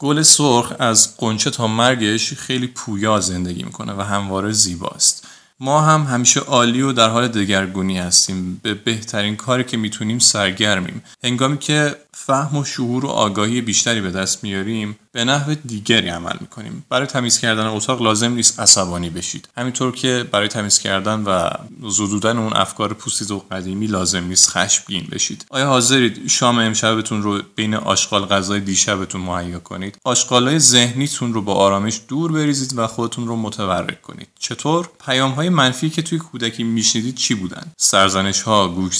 گل 0.00 0.22
سرخ 0.22 0.72
از 0.78 1.16
قنچه 1.16 1.50
تا 1.50 1.66
مرگش 1.66 2.32
خیلی 2.32 2.66
پویا 2.66 3.20
زندگی 3.20 3.62
می‌کنه 3.62 3.92
و 3.92 4.00
همواره 4.00 4.52
زیباست. 4.52 5.26
ما 5.62 5.80
هم 5.80 6.02
همیشه 6.02 6.40
عالی 6.40 6.82
و 6.82 6.92
در 6.92 7.08
حال 7.08 7.28
دگرگونی 7.28 7.98
هستیم. 7.98 8.60
به 8.62 8.74
بهترین 8.74 9.36
کاری 9.36 9.64
که 9.64 9.76
می‌تونیم 9.76 10.18
سرگرمیم. 10.18 11.02
هنگامی 11.24 11.58
که 11.58 11.96
فهم 12.14 12.56
و 12.56 12.64
شعور 12.64 13.04
و 13.04 13.08
آگاهی 13.08 13.60
بیشتری 13.60 14.00
به 14.00 14.10
دست 14.10 14.44
میاریم 14.44 14.98
به 15.12 15.24
نحو 15.24 15.54
دیگری 15.54 16.08
عمل 16.08 16.36
می‌کنیم. 16.40 16.84
برای 16.88 17.06
تمیز 17.06 17.38
کردن 17.38 17.66
اتاق 17.66 18.02
لازم 18.02 18.32
نیست 18.32 18.60
عصبانی 18.60 19.10
بشید. 19.10 19.48
همینطور 19.56 19.92
که 19.92 20.28
برای 20.32 20.48
تمیز 20.48 20.78
کردن 20.78 21.24
و 21.24 21.50
زدودن 21.90 22.38
اون 22.38 22.52
افکار 22.52 22.94
پوسید 22.94 23.30
و 23.30 23.44
قدیمی 23.50 23.86
لازم 23.86 24.24
نیست 24.24 24.50
خشمگین 24.50 25.06
بشید. 25.12 25.46
آیا 25.50 25.66
حاضرید 25.66 26.28
شام 26.28 26.58
امشبتون 26.58 27.22
رو 27.22 27.42
بین 27.56 27.74
آشغال 27.74 28.26
غذای 28.26 28.60
دیشبتون 28.60 29.20
مهیا 29.20 29.58
کنید؟ 29.58 29.98
آشغالای 30.04 30.58
ذهنیتون 30.58 31.34
رو 31.34 31.42
با 31.42 31.54
آرامش 31.54 32.00
دور 32.08 32.32
بریزید 32.32 32.78
و 32.78 32.86
خودتون 32.86 33.26
رو 33.26 33.36
متورک 33.36 34.02
کنید. 34.02 34.28
چطور؟ 34.38 34.90
پیام 35.06 35.30
های 35.30 35.48
منفی 35.48 35.90
که 35.90 36.02
توی 36.02 36.18
کودکی 36.18 36.64
میشنیدید 36.64 37.14
چی 37.14 37.34
بودن؟ 37.34 37.72
سرزنش 37.76 38.42
ها 38.42 38.68
گوش 38.68 38.98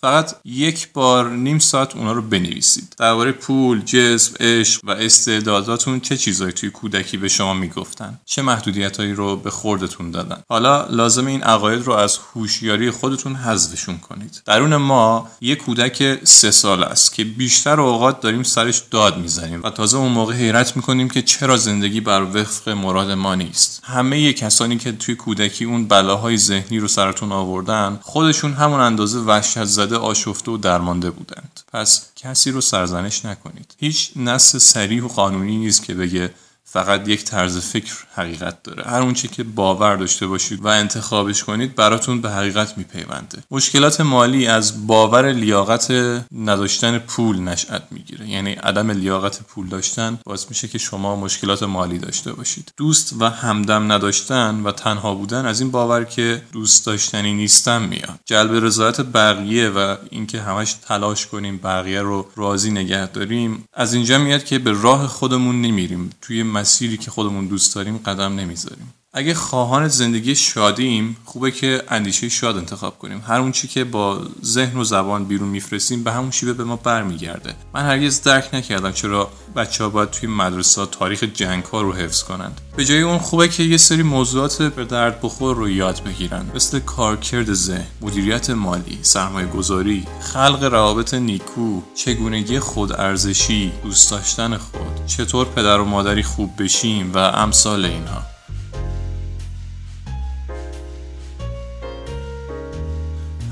فقط 0.00 0.34
یک 0.44 0.92
بار 0.92 1.30
نیم 1.30 1.58
ساعت 1.58 1.96
اونا 1.96 2.12
رو 2.12 2.22
بنویسید. 2.22 2.94
درباره 2.98 3.32
پول 3.32 3.80
جسم 3.80 4.34
عشق 4.40 4.80
و 4.84 4.90
استعداداتون 4.90 6.00
چه 6.00 6.16
چیزایی 6.16 6.52
توی 6.52 6.70
کودکی 6.70 7.16
به 7.16 7.28
شما 7.28 7.54
می‌گفتن؟ 7.54 8.20
چه 8.24 8.42
محدودیتهایی 8.42 9.12
رو 9.12 9.36
به 9.36 9.50
خوردتون 9.50 10.10
دادن؟ 10.10 10.42
حالا 10.48 10.86
لازم 10.86 11.26
این 11.26 11.42
عقاید 11.42 11.82
رو 11.82 11.92
از 11.92 12.18
هوشیاری 12.34 12.90
خودتون 12.90 13.34
حذفشون 13.34 13.98
کنید. 13.98 14.42
درون 14.46 14.76
ما 14.76 15.28
یک 15.40 15.58
کودک 15.58 16.24
سه 16.24 16.50
سال 16.50 16.84
است 16.84 17.14
که 17.14 17.24
بیشتر 17.24 17.80
اوقات 17.80 18.20
داریم 18.20 18.42
سرش 18.42 18.82
داد 18.90 19.18
می‌زنیم 19.18 19.62
و 19.62 19.70
تازه 19.70 19.96
اون 19.96 20.12
موقع 20.12 20.34
حیرت 20.34 20.76
می‌کنیم 20.76 21.10
که 21.10 21.22
چرا 21.22 21.56
زندگی 21.56 22.00
بر 22.00 22.22
وفق 22.22 22.68
مراد 22.68 23.10
ما 23.10 23.34
نیست. 23.34 23.80
همه 23.84 24.32
کسانی 24.32 24.78
که 24.78 24.92
توی 24.92 25.14
کودکی 25.14 25.64
اون 25.64 25.88
بلاهای 25.88 26.36
ذهنی 26.36 26.78
رو 26.78 26.88
سرتون 26.88 27.32
آوردن 27.32 27.98
خودشون 28.02 28.52
همون 28.52 28.80
اندازه 28.80 29.18
وحشت 29.18 29.64
زده 29.88 29.96
آشفته 29.96 30.50
و 30.50 30.56
درمانده 30.56 31.10
بودند. 31.10 31.60
پس 31.72 32.06
کسی 32.16 32.50
رو 32.50 32.60
سرزنش 32.60 33.24
نکنید. 33.24 33.74
هیچ 33.78 34.12
نص 34.16 34.56
سریح 34.56 35.02
و 35.04 35.08
قانونی 35.08 35.56
نیست 35.56 35.82
که 35.82 35.94
بگه 35.94 36.34
فقط 36.70 37.08
یک 37.08 37.24
طرز 37.24 37.58
فکر 37.58 37.94
حقیقت 38.14 38.62
داره. 38.62 38.84
هر 38.84 39.02
اونچه 39.02 39.28
که 39.28 39.44
باور 39.44 39.96
داشته 39.96 40.26
باشید 40.26 40.64
و 40.64 40.66
انتخابش 40.66 41.44
کنید 41.44 41.74
براتون 41.74 42.20
به 42.20 42.30
حقیقت 42.30 42.78
میپیونده. 42.78 43.38
مشکلات 43.50 44.00
مالی 44.00 44.46
از 44.46 44.86
باور 44.86 45.32
لیاقت 45.32 45.92
نداشتن 46.32 46.98
پول 46.98 47.40
نشأت 47.40 47.82
می‌گیره. 47.90 48.28
یعنی 48.28 48.52
عدم 48.52 48.90
لیاقت 48.90 49.42
پول 49.42 49.68
داشتن 49.68 50.18
باعث 50.24 50.46
میشه 50.48 50.68
که 50.68 50.78
شما 50.78 51.16
مشکلات 51.16 51.62
مالی 51.62 51.98
داشته 51.98 52.32
باشید. 52.32 52.72
دوست 52.76 53.14
و 53.20 53.30
همدم 53.30 53.92
نداشتن 53.92 54.62
و 54.62 54.72
تنها 54.72 55.14
بودن 55.14 55.46
از 55.46 55.60
این 55.60 55.70
باور 55.70 56.04
که 56.04 56.42
دوست 56.52 56.86
داشتنی 56.86 57.34
نیستم 57.34 57.82
میاد. 57.82 58.20
جلب 58.24 58.64
رضایت 58.64 59.00
بقیه 59.00 59.68
و 59.68 59.96
اینکه 60.10 60.40
همش 60.40 60.72
تلاش 60.72 61.26
کنیم 61.26 61.56
بقیه 61.56 62.02
رو 62.02 62.26
راضی 62.36 62.70
نگه 62.70 63.06
داریم 63.06 63.64
از 63.74 63.94
اینجا 63.94 64.18
میاد 64.18 64.44
که 64.44 64.58
به 64.58 64.82
راه 64.82 65.06
خودمون 65.06 65.62
نمیریم. 65.62 66.10
توی 66.20 66.42
مسیری 66.68 66.96
که 66.96 67.10
خودمون 67.10 67.46
دوست 67.46 67.74
داریم 67.74 67.98
قدم 67.98 68.34
نمی‌ذاریم. 68.34 68.94
اگه 69.12 69.34
خواهان 69.34 69.88
زندگی 69.88 70.34
شادیم 70.34 71.16
خوبه 71.24 71.50
که 71.50 71.82
اندیشه 71.88 72.28
شاد 72.28 72.56
انتخاب 72.56 72.98
کنیم. 72.98 73.22
هر 73.26 73.40
اون 73.40 73.52
چی 73.52 73.68
که 73.68 73.84
با 73.84 74.20
ذهن 74.44 74.76
و 74.78 74.84
زبان 74.84 75.24
بیرون 75.24 75.48
میفرستیم 75.48 76.04
به 76.04 76.12
همون 76.12 76.30
شیوه 76.30 76.52
به 76.52 76.64
ما 76.64 76.76
برمیگرده. 76.76 77.54
من 77.74 77.86
هرگز 77.86 78.22
درک 78.22 78.54
نکردم 78.54 78.92
چرا 78.92 79.30
بچه 79.56 79.84
ها 79.84 79.90
باید 79.90 80.10
توی 80.10 80.28
مدرسه 80.28 80.86
تاریخ 80.86 81.24
جنگ 81.24 81.64
ها 81.64 81.82
رو 81.82 81.92
حفظ 81.92 82.22
کنند. 82.22 82.60
به 82.76 82.84
جای 82.84 83.02
اون 83.02 83.18
خوبه 83.18 83.48
که 83.48 83.62
یه 83.62 83.76
سری 83.76 84.02
موضوعات 84.02 84.62
به 84.62 84.84
درد 84.84 85.20
بخور 85.22 85.56
رو 85.56 85.68
یاد 85.68 86.02
بگیرن. 86.04 86.46
مثل 86.54 86.78
کارکرد 86.78 87.52
ذهن 87.54 87.86
مدیریت 88.00 88.50
مالی 88.50 88.98
سرمایه 89.02 89.46
گذاری 89.46 90.06
خلق 90.20 90.64
روابط 90.64 91.14
نیکو 91.14 91.80
چگونگی 91.94 92.58
خود 92.58 93.00
ارزشی 93.00 93.72
دوست 93.82 94.10
داشتن 94.10 94.56
خود 94.56 95.06
چطور 95.06 95.46
پدر 95.46 95.80
و 95.80 95.84
مادری 95.84 96.22
خوب 96.22 96.62
بشیم 96.62 97.14
و 97.14 97.18
امثال 97.18 97.84
اینها 97.84 98.37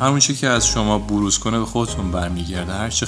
هر 0.00 0.18
که 0.18 0.48
از 0.48 0.66
شما 0.66 0.98
بروز 0.98 1.38
کنه 1.38 1.58
به 1.58 1.64
خودتون 1.64 2.10
برمیگرده. 2.10 2.72
هر 2.72 2.90
چه 2.90 3.06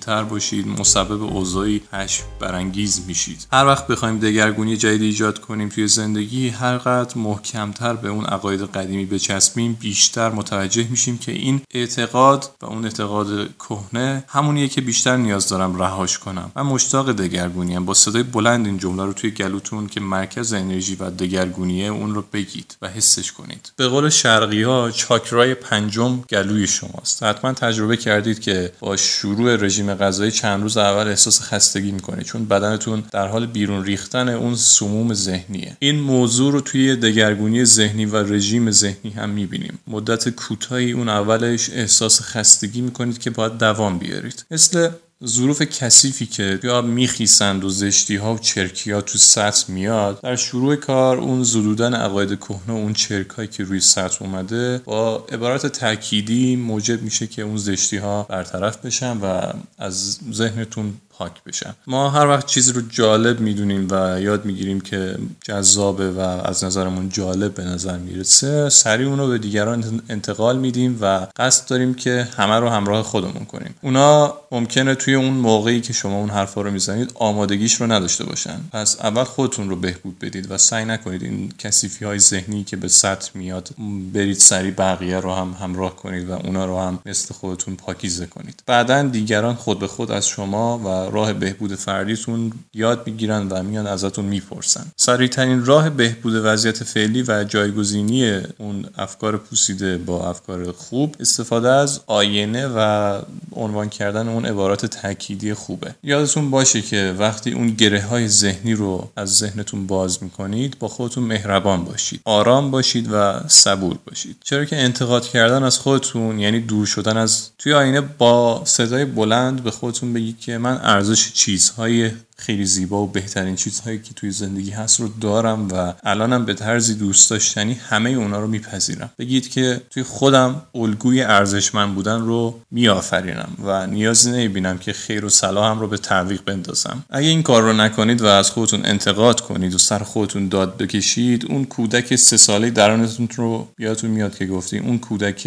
تر 0.00 0.24
باشید 0.24 0.68
مسبب 0.68 1.22
اوضاعی 1.22 1.82
خشم 1.92 2.24
برانگیز 2.40 3.04
میشید. 3.06 3.46
هر 3.52 3.66
وقت 3.66 3.86
بخوایم 3.86 4.18
دگرگونی 4.18 4.76
جدید 4.76 5.02
ایجاد 5.02 5.38
کنیم 5.38 5.68
توی 5.68 5.88
زندگی 5.88 6.48
هر 6.48 6.78
قدر 6.78 7.18
محکمتر 7.18 7.92
به 7.92 8.08
اون 8.08 8.24
عقاید 8.24 8.60
قدیمی 8.62 9.04
بچسبیم 9.04 9.72
بیشتر 9.72 10.30
متوجه 10.30 10.86
میشیم 10.90 11.18
که 11.18 11.32
این 11.32 11.60
اعتقاد 11.70 12.50
و 12.62 12.66
اون 12.66 12.84
اعتقاد 12.84 13.48
کهنه 13.58 14.24
همونیه 14.28 14.68
که 14.68 14.80
بیشتر 14.80 15.16
نیاز 15.16 15.48
دارم 15.48 15.82
رهاش 15.82 16.18
کنم. 16.18 16.52
من 16.56 16.62
مشتاق 16.62 17.12
دگرگونیم 17.12 17.84
با 17.84 17.94
صدای 17.94 18.22
بلند 18.22 18.66
این 18.66 18.78
جمله 18.78 19.04
رو 19.04 19.12
توی 19.12 19.30
گلوتون 19.30 19.86
که 19.86 20.00
مرکز 20.00 20.52
انرژی 20.52 20.94
و 20.94 21.10
دگرگونیه 21.10 21.88
اون 21.88 22.14
رو 22.14 22.24
بگید 22.32 22.76
و 22.82 22.88
حسش 22.88 23.32
کنید. 23.32 23.72
به 23.76 23.88
قول 23.88 24.08
شرقی 24.08 24.62
ها 24.62 24.90
چاکرای 24.90 25.54
پنجم 25.54 26.15
گلوی 26.30 26.66
شماست. 26.66 27.22
حتما 27.22 27.52
تجربه 27.52 27.96
کردید 27.96 28.40
که 28.40 28.72
با 28.80 28.96
شروع 28.96 29.56
رژیم 29.56 29.94
غذایی 29.94 30.30
چند 30.30 30.62
روز 30.62 30.76
اول 30.76 31.08
احساس 31.08 31.40
خستگی 31.42 31.92
می‌کنید 31.92 32.26
چون 32.26 32.44
بدنتون 32.44 33.02
در 33.12 33.28
حال 33.28 33.46
بیرون 33.46 33.84
ریختن 33.84 34.28
اون 34.28 34.54
سموم 34.54 35.14
ذهنیه. 35.14 35.76
این 35.78 36.00
موضوع 36.00 36.52
رو 36.52 36.60
توی 36.60 36.96
دگرگونی 36.96 37.64
ذهنی 37.64 38.06
و 38.06 38.16
رژیم 38.16 38.70
ذهنی 38.70 39.10
هم 39.10 39.30
می‌بینیم. 39.30 39.78
مدت 39.86 40.28
کوتاهی 40.28 40.92
اون 40.92 41.08
اولش 41.08 41.70
احساس 41.70 42.20
خستگی 42.20 42.80
می‌کنید 42.80 43.18
که 43.18 43.30
باید 43.30 43.58
دوام 43.58 43.98
بیارید. 43.98 44.44
مثل 44.50 44.88
ظروف 45.24 45.62
کثیفی 45.62 46.26
که 46.26 46.60
یا 46.62 46.82
میخیسند 46.82 47.64
و 47.64 47.68
زشتی 47.68 48.16
ها 48.16 48.34
و 48.34 48.38
چرکی 48.38 48.90
ها 48.90 49.00
تو 49.00 49.18
سطح 49.18 49.72
میاد 49.72 50.20
در 50.20 50.36
شروع 50.36 50.76
کار 50.76 51.18
اون 51.18 51.42
زدودن 51.42 51.94
عقاید 51.94 52.38
کهنه 52.38 52.70
اون 52.70 52.92
چرک 52.92 53.28
هایی 53.28 53.48
که 53.48 53.64
روی 53.64 53.80
سطح 53.80 54.22
اومده 54.22 54.78
با 54.84 55.26
عبارت 55.32 55.66
تأکیدی 55.66 56.56
موجب 56.56 57.02
میشه 57.02 57.26
که 57.26 57.42
اون 57.42 57.56
زشتی 57.56 57.96
ها 57.96 58.22
برطرف 58.22 58.76
بشن 58.76 59.16
و 59.16 59.52
از 59.78 60.18
ذهنتون 60.32 60.94
پاک 61.18 61.44
بشن. 61.46 61.74
ما 61.86 62.10
هر 62.10 62.26
وقت 62.26 62.46
چیزی 62.46 62.72
رو 62.72 62.80
جالب 62.80 63.40
می‌دونیم 63.40 63.88
و 63.90 64.20
یاد 64.20 64.44
می‌گیریم 64.44 64.80
که 64.80 65.16
جذابه 65.44 66.10
و 66.10 66.20
از 66.20 66.64
نظرمون 66.64 67.08
جالب 67.08 67.54
به 67.54 67.64
نظر 67.64 67.98
می‌رسه 67.98 68.68
سریع 68.68 69.08
اون 69.08 69.18
رو 69.18 69.28
به 69.28 69.38
دیگران 69.38 70.02
انتقال 70.08 70.58
میدیم 70.58 70.98
و 71.00 71.26
قصد 71.36 71.68
داریم 71.68 71.94
که 71.94 72.28
همه 72.36 72.54
رو 72.54 72.68
همراه 72.68 73.02
خودمون 73.02 73.44
کنیم. 73.44 73.74
اونا 73.82 74.34
ممکنه 74.50 74.94
توی 74.94 75.14
اون 75.14 75.32
موقعی 75.32 75.80
که 75.80 75.92
شما 75.92 76.16
اون 76.16 76.30
حرفا 76.30 76.60
رو 76.60 76.70
می‌زنید 76.70 77.12
آمادگیش 77.14 77.74
رو 77.74 77.92
نداشته 77.92 78.24
باشن. 78.24 78.60
پس 78.72 78.96
اول 79.00 79.24
خودتون 79.24 79.70
رو 79.70 79.76
بهبود 79.76 80.18
بدید 80.18 80.50
و 80.50 80.58
سعی 80.58 80.84
نکنید 80.84 81.22
این 81.22 81.52
کثیفی 81.58 82.04
های 82.04 82.18
ذهنی 82.18 82.64
که 82.64 82.76
به 82.76 82.88
سطح 82.88 83.30
میاد 83.34 83.70
برید 84.14 84.36
سری 84.36 84.70
بقیه 84.70 85.20
رو 85.20 85.34
هم 85.34 85.56
همراه 85.60 85.96
کنید 85.96 86.28
و 86.28 86.32
اونا 86.32 86.66
رو 86.66 86.78
هم 86.78 86.98
مثل 87.06 87.34
خودتون 87.34 87.76
پاکیزه 87.76 88.26
کنید. 88.26 88.62
بعدا 88.66 89.02
دیگران 89.02 89.54
خود 89.54 89.78
به 89.78 89.86
خود 89.86 90.10
از 90.10 90.28
شما 90.28 90.78
و 90.78 91.05
راه 91.10 91.32
بهبود 91.32 91.74
فردیتون 91.74 92.52
یاد 92.74 93.06
می‌گیرن 93.06 93.48
و 93.48 93.62
میان 93.62 93.86
ازتون 93.86 94.24
می‌پرسن. 94.24 94.86
سریعترین 94.96 95.64
راه 95.64 95.90
بهبود 95.90 96.32
وضعیت 96.44 96.84
فعلی 96.84 97.24
و 97.28 97.44
جایگزینی 97.44 98.40
اون 98.58 98.84
افکار 98.98 99.36
پوسیده 99.36 99.98
با 99.98 100.30
افکار 100.30 100.72
خوب 100.72 101.16
استفاده 101.20 101.68
از 101.68 102.00
آینه 102.06 102.66
و 102.66 103.18
عنوان 103.52 103.88
کردن 103.88 104.28
اون 104.28 104.46
عبارات 104.46 104.86
تأکیدی 104.86 105.54
خوبه. 105.54 105.94
یادتون 106.02 106.50
باشه 106.50 106.82
که 106.82 107.14
وقتی 107.18 107.52
اون 107.52 107.70
گره 107.70 108.02
های 108.02 108.28
ذهنی 108.28 108.74
رو 108.74 109.10
از 109.16 109.36
ذهنتون 109.36 109.86
باز 109.86 110.22
می‌کنید 110.22 110.78
با 110.78 110.88
خودتون 110.88 111.24
مهربان 111.24 111.84
باشید 111.84 112.20
آرام 112.24 112.70
باشید 112.70 113.08
و 113.12 113.40
صبور 113.48 113.98
باشید. 114.06 114.36
چرا 114.44 114.64
که 114.64 114.76
انتقاد 114.76 115.26
کردن 115.26 115.62
از 115.62 115.78
خودتون 115.78 116.38
یعنی 116.38 116.60
دور 116.60 116.86
شدن 116.86 117.16
از 117.16 117.50
توی 117.58 117.72
آینه 117.72 118.00
با 118.00 118.62
صدای 118.64 119.04
بلند 119.04 119.62
به 119.62 119.70
خودتون 119.70 120.12
بگید 120.12 120.40
که 120.40 120.58
من 120.58 120.76
ارزش 120.96 121.32
چیزهای 121.32 122.10
خیلی 122.38 122.66
زیبا 122.66 123.02
و 123.02 123.06
بهترین 123.06 123.56
چیزهایی 123.56 123.98
که 123.98 124.14
توی 124.14 124.30
زندگی 124.30 124.70
هست 124.70 125.00
رو 125.00 125.08
دارم 125.20 125.68
و 125.68 125.94
الانم 126.04 126.44
به 126.44 126.54
طرزی 126.54 126.94
دوست 126.94 127.30
داشتنی 127.30 127.74
همه 127.74 128.10
اونا 128.10 128.40
رو 128.40 128.46
میپذیرم. 128.46 129.10
بگید 129.18 129.48
که 129.48 129.80
توی 129.90 130.02
خودم 130.02 130.62
الگوی 130.74 131.22
ارزشمند 131.22 131.94
بودن 131.94 132.20
رو 132.20 132.60
میآفرینم 132.70 133.48
و 133.64 133.86
نیازی 133.86 134.30
نمی‌بینم 134.30 134.78
که 134.78 134.92
خیر 134.92 135.24
و 135.24 135.28
صلاحم 135.28 135.80
رو 135.80 135.88
به 135.88 135.98
تعویق 135.98 136.44
بندازم. 136.44 137.04
اگه 137.10 137.28
این 137.28 137.42
کار 137.42 137.62
رو 137.62 137.72
نکنید 137.72 138.20
و 138.20 138.26
از 138.26 138.50
خودتون 138.50 138.86
انتقاد 138.86 139.40
کنید 139.40 139.74
و 139.74 139.78
سر 139.78 139.98
خودتون 139.98 140.48
داد 140.48 140.76
بکشید 140.76 141.46
اون 141.46 141.64
کودک 141.64 142.16
سه 142.16 142.36
ساله 142.36 142.70
درونتون 142.70 143.28
رو 143.36 143.68
یادتون 143.78 144.10
میاد 144.10 144.38
که 144.38 144.46
گفتی 144.46 144.78
اون 144.78 144.98
کودک 144.98 145.40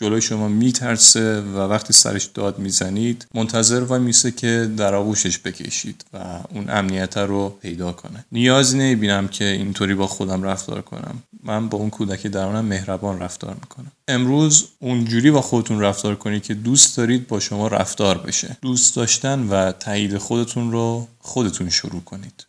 جلوی 0.00 0.20
شما 0.20 0.48
میترسه 0.48 1.40
و 1.40 1.58
وقتی 1.58 1.92
سرش 1.92 2.24
داد 2.24 2.58
می‌زنید 2.58 3.26
منتظر 3.34 3.80
و 3.80 3.98
میسه 3.98 4.30
که 4.30 4.70
در 4.76 4.94
آغوشش 4.94 5.38
بکشید 5.38 6.04
و 6.12 6.18
اون 6.54 6.70
امنیت 6.70 7.16
رو 7.16 7.48
پیدا 7.48 7.92
کنه. 7.92 8.24
نیازی 8.32 8.78
نمی‌بینم 8.78 9.28
که 9.28 9.44
اینطوری 9.44 9.94
با 9.94 10.06
خودم 10.06 10.42
رفتار 10.42 10.82
کنم. 10.82 11.22
من 11.44 11.68
با 11.68 11.78
اون 11.78 11.90
کودک 11.90 12.26
درونم 12.26 12.64
مهربان 12.64 13.20
رفتار 13.20 13.54
می‌کنم. 13.54 13.92
امروز 14.08 14.68
اونجوری 14.78 15.30
با 15.30 15.40
خودتون 15.40 15.80
رفتار 15.80 16.14
کنید 16.14 16.42
که 16.42 16.54
دوست 16.54 16.96
دارید 16.96 17.28
با 17.28 17.40
شما 17.40 17.68
رفتار 17.68 18.18
بشه. 18.18 18.56
دوست 18.62 18.96
داشتن 18.96 19.48
و 19.48 19.72
تایید 19.72 20.18
خودتون 20.18 20.72
رو 20.72 21.08
خودتون 21.18 21.70
شروع 21.70 22.00
کنید. 22.00 22.46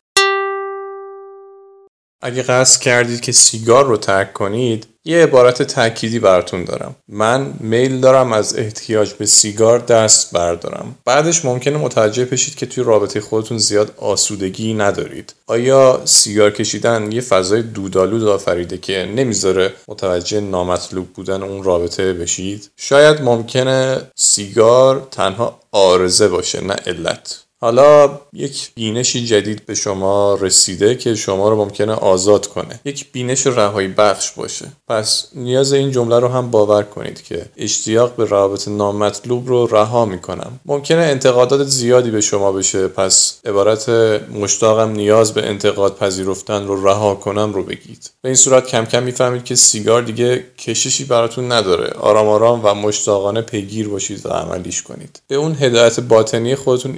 اگه 2.22 2.44
قصد 2.44 2.82
کردید 2.82 3.22
که 3.22 3.32
سیگار 3.32 3.86
رو 3.86 3.98
ترک 3.98 4.34
کنید 4.34 4.88
یه 5.06 5.24
عبارت 5.24 5.64
تأکیدی 5.64 6.20
براتون 6.20 6.64
دارم. 6.64 6.96
من 7.08 7.54
میل 7.60 8.00
دارم 8.00 8.34
از 8.34 8.58
احتیاج 8.58 9.14
به 9.14 9.26
سیگار 9.26 9.80
دست 9.80 10.32
بردارم. 10.32 10.96
بعدش 11.06 11.46
ممکنه 11.46 11.78
متوجه 11.78 12.26
بشید 12.26 12.56
که 12.56 12.66
توی 12.66 12.84
رابطه 12.84 13.22
خودتون 13.22 13.58
زیاد 13.58 13.94
آسودگی 13.98 14.74
ندارید. 14.74 15.34
آیا 15.48 16.02
سیگار 16.06 16.52
کشیدن 16.52 17.12
یه 17.12 17.22
فضای 17.22 17.62
دودالود 17.62 18.24
آفریده 18.24 18.78
که 18.78 19.10
نمی‌ذاره 19.16 19.74
متوجه 19.88 20.40
نامطلوب 20.40 21.14
بودن 21.14 21.44
اون 21.44 21.64
رابطه 21.64 22.14
بشید؟ 22.14 22.70
شاید 22.78 23.22
ممکنه 23.22 24.02
سیگار 24.16 25.08
تنها 25.12 25.60
آرزه 25.72 26.28
باشه 26.28 26.62
نه 26.62 26.76
علت. 26.86 27.43
حالا 27.64 28.20
یک 28.34 28.72
بینشی 28.76 29.26
جدید 29.26 29.66
به 29.66 29.76
شما 29.76 30.38
رسیده 30.42 30.96
که 30.96 31.16
شما 31.16 31.50
رو 31.50 31.56
ممکنه 31.56 31.94
آزاد 31.94 32.48
کنه. 32.48 32.80
یک 32.86 33.12
بینش 33.12 33.48
رهایی 33.48 33.88
بخش 33.88 34.32
باشه. 34.32 34.66
پس 34.88 35.28
نیاز 35.36 35.74
این 35.74 35.92
جمله 35.92 36.20
رو 36.20 36.28
هم 36.28 36.52
باور 36.52 36.84
کنید 36.84 37.24
که 37.24 37.46
اشتیاق 37.58 38.16
به 38.16 38.26
روابط 38.26 38.68
نامطلوب 38.68 39.48
رو 39.48 39.68
رها 39.68 40.06
می‌کنم. 40.06 40.60
ممکنه 40.66 41.02
انتقادات 41.02 41.68
زیادی 41.68 42.12
به 42.12 42.22
شما 42.22 42.52
بشه 42.52 42.88
پس 42.88 43.40
عبارت 43.46 43.90
مشتاقم 44.34 44.92
نیاز 44.92 45.34
به 45.34 45.48
انتقاد 45.48 45.98
پذیرفتن 45.98 46.68
رو 46.68 46.88
رها 46.88 47.16
کنم 47.16 47.54
رو 47.54 47.64
بگید. 47.64 48.12
به 48.22 48.30
این 48.30 48.36
صورت 48.36 48.68
کم 48.68 48.86
کم 48.86 49.04
می‌فهمید 49.04 49.44
که 49.44 49.56
سیگار 49.56 50.02
دیگه 50.02 50.44
کششی 50.58 51.04
براتون 51.04 51.52
نداره. 51.52 51.94
آرام 51.94 52.28
آرام 52.28 52.62
و 52.64 52.74
مشتاقانه 52.74 53.42
پیگیر 53.42 53.88
باشید 53.90 54.26
و 54.26 54.30
عملیش 54.30 54.82
کنید. 54.82 55.22
به 55.28 55.36
اون 55.36 55.56
هدایت 55.60 56.00
باطنی 56.00 56.56
خودتون 56.56 56.98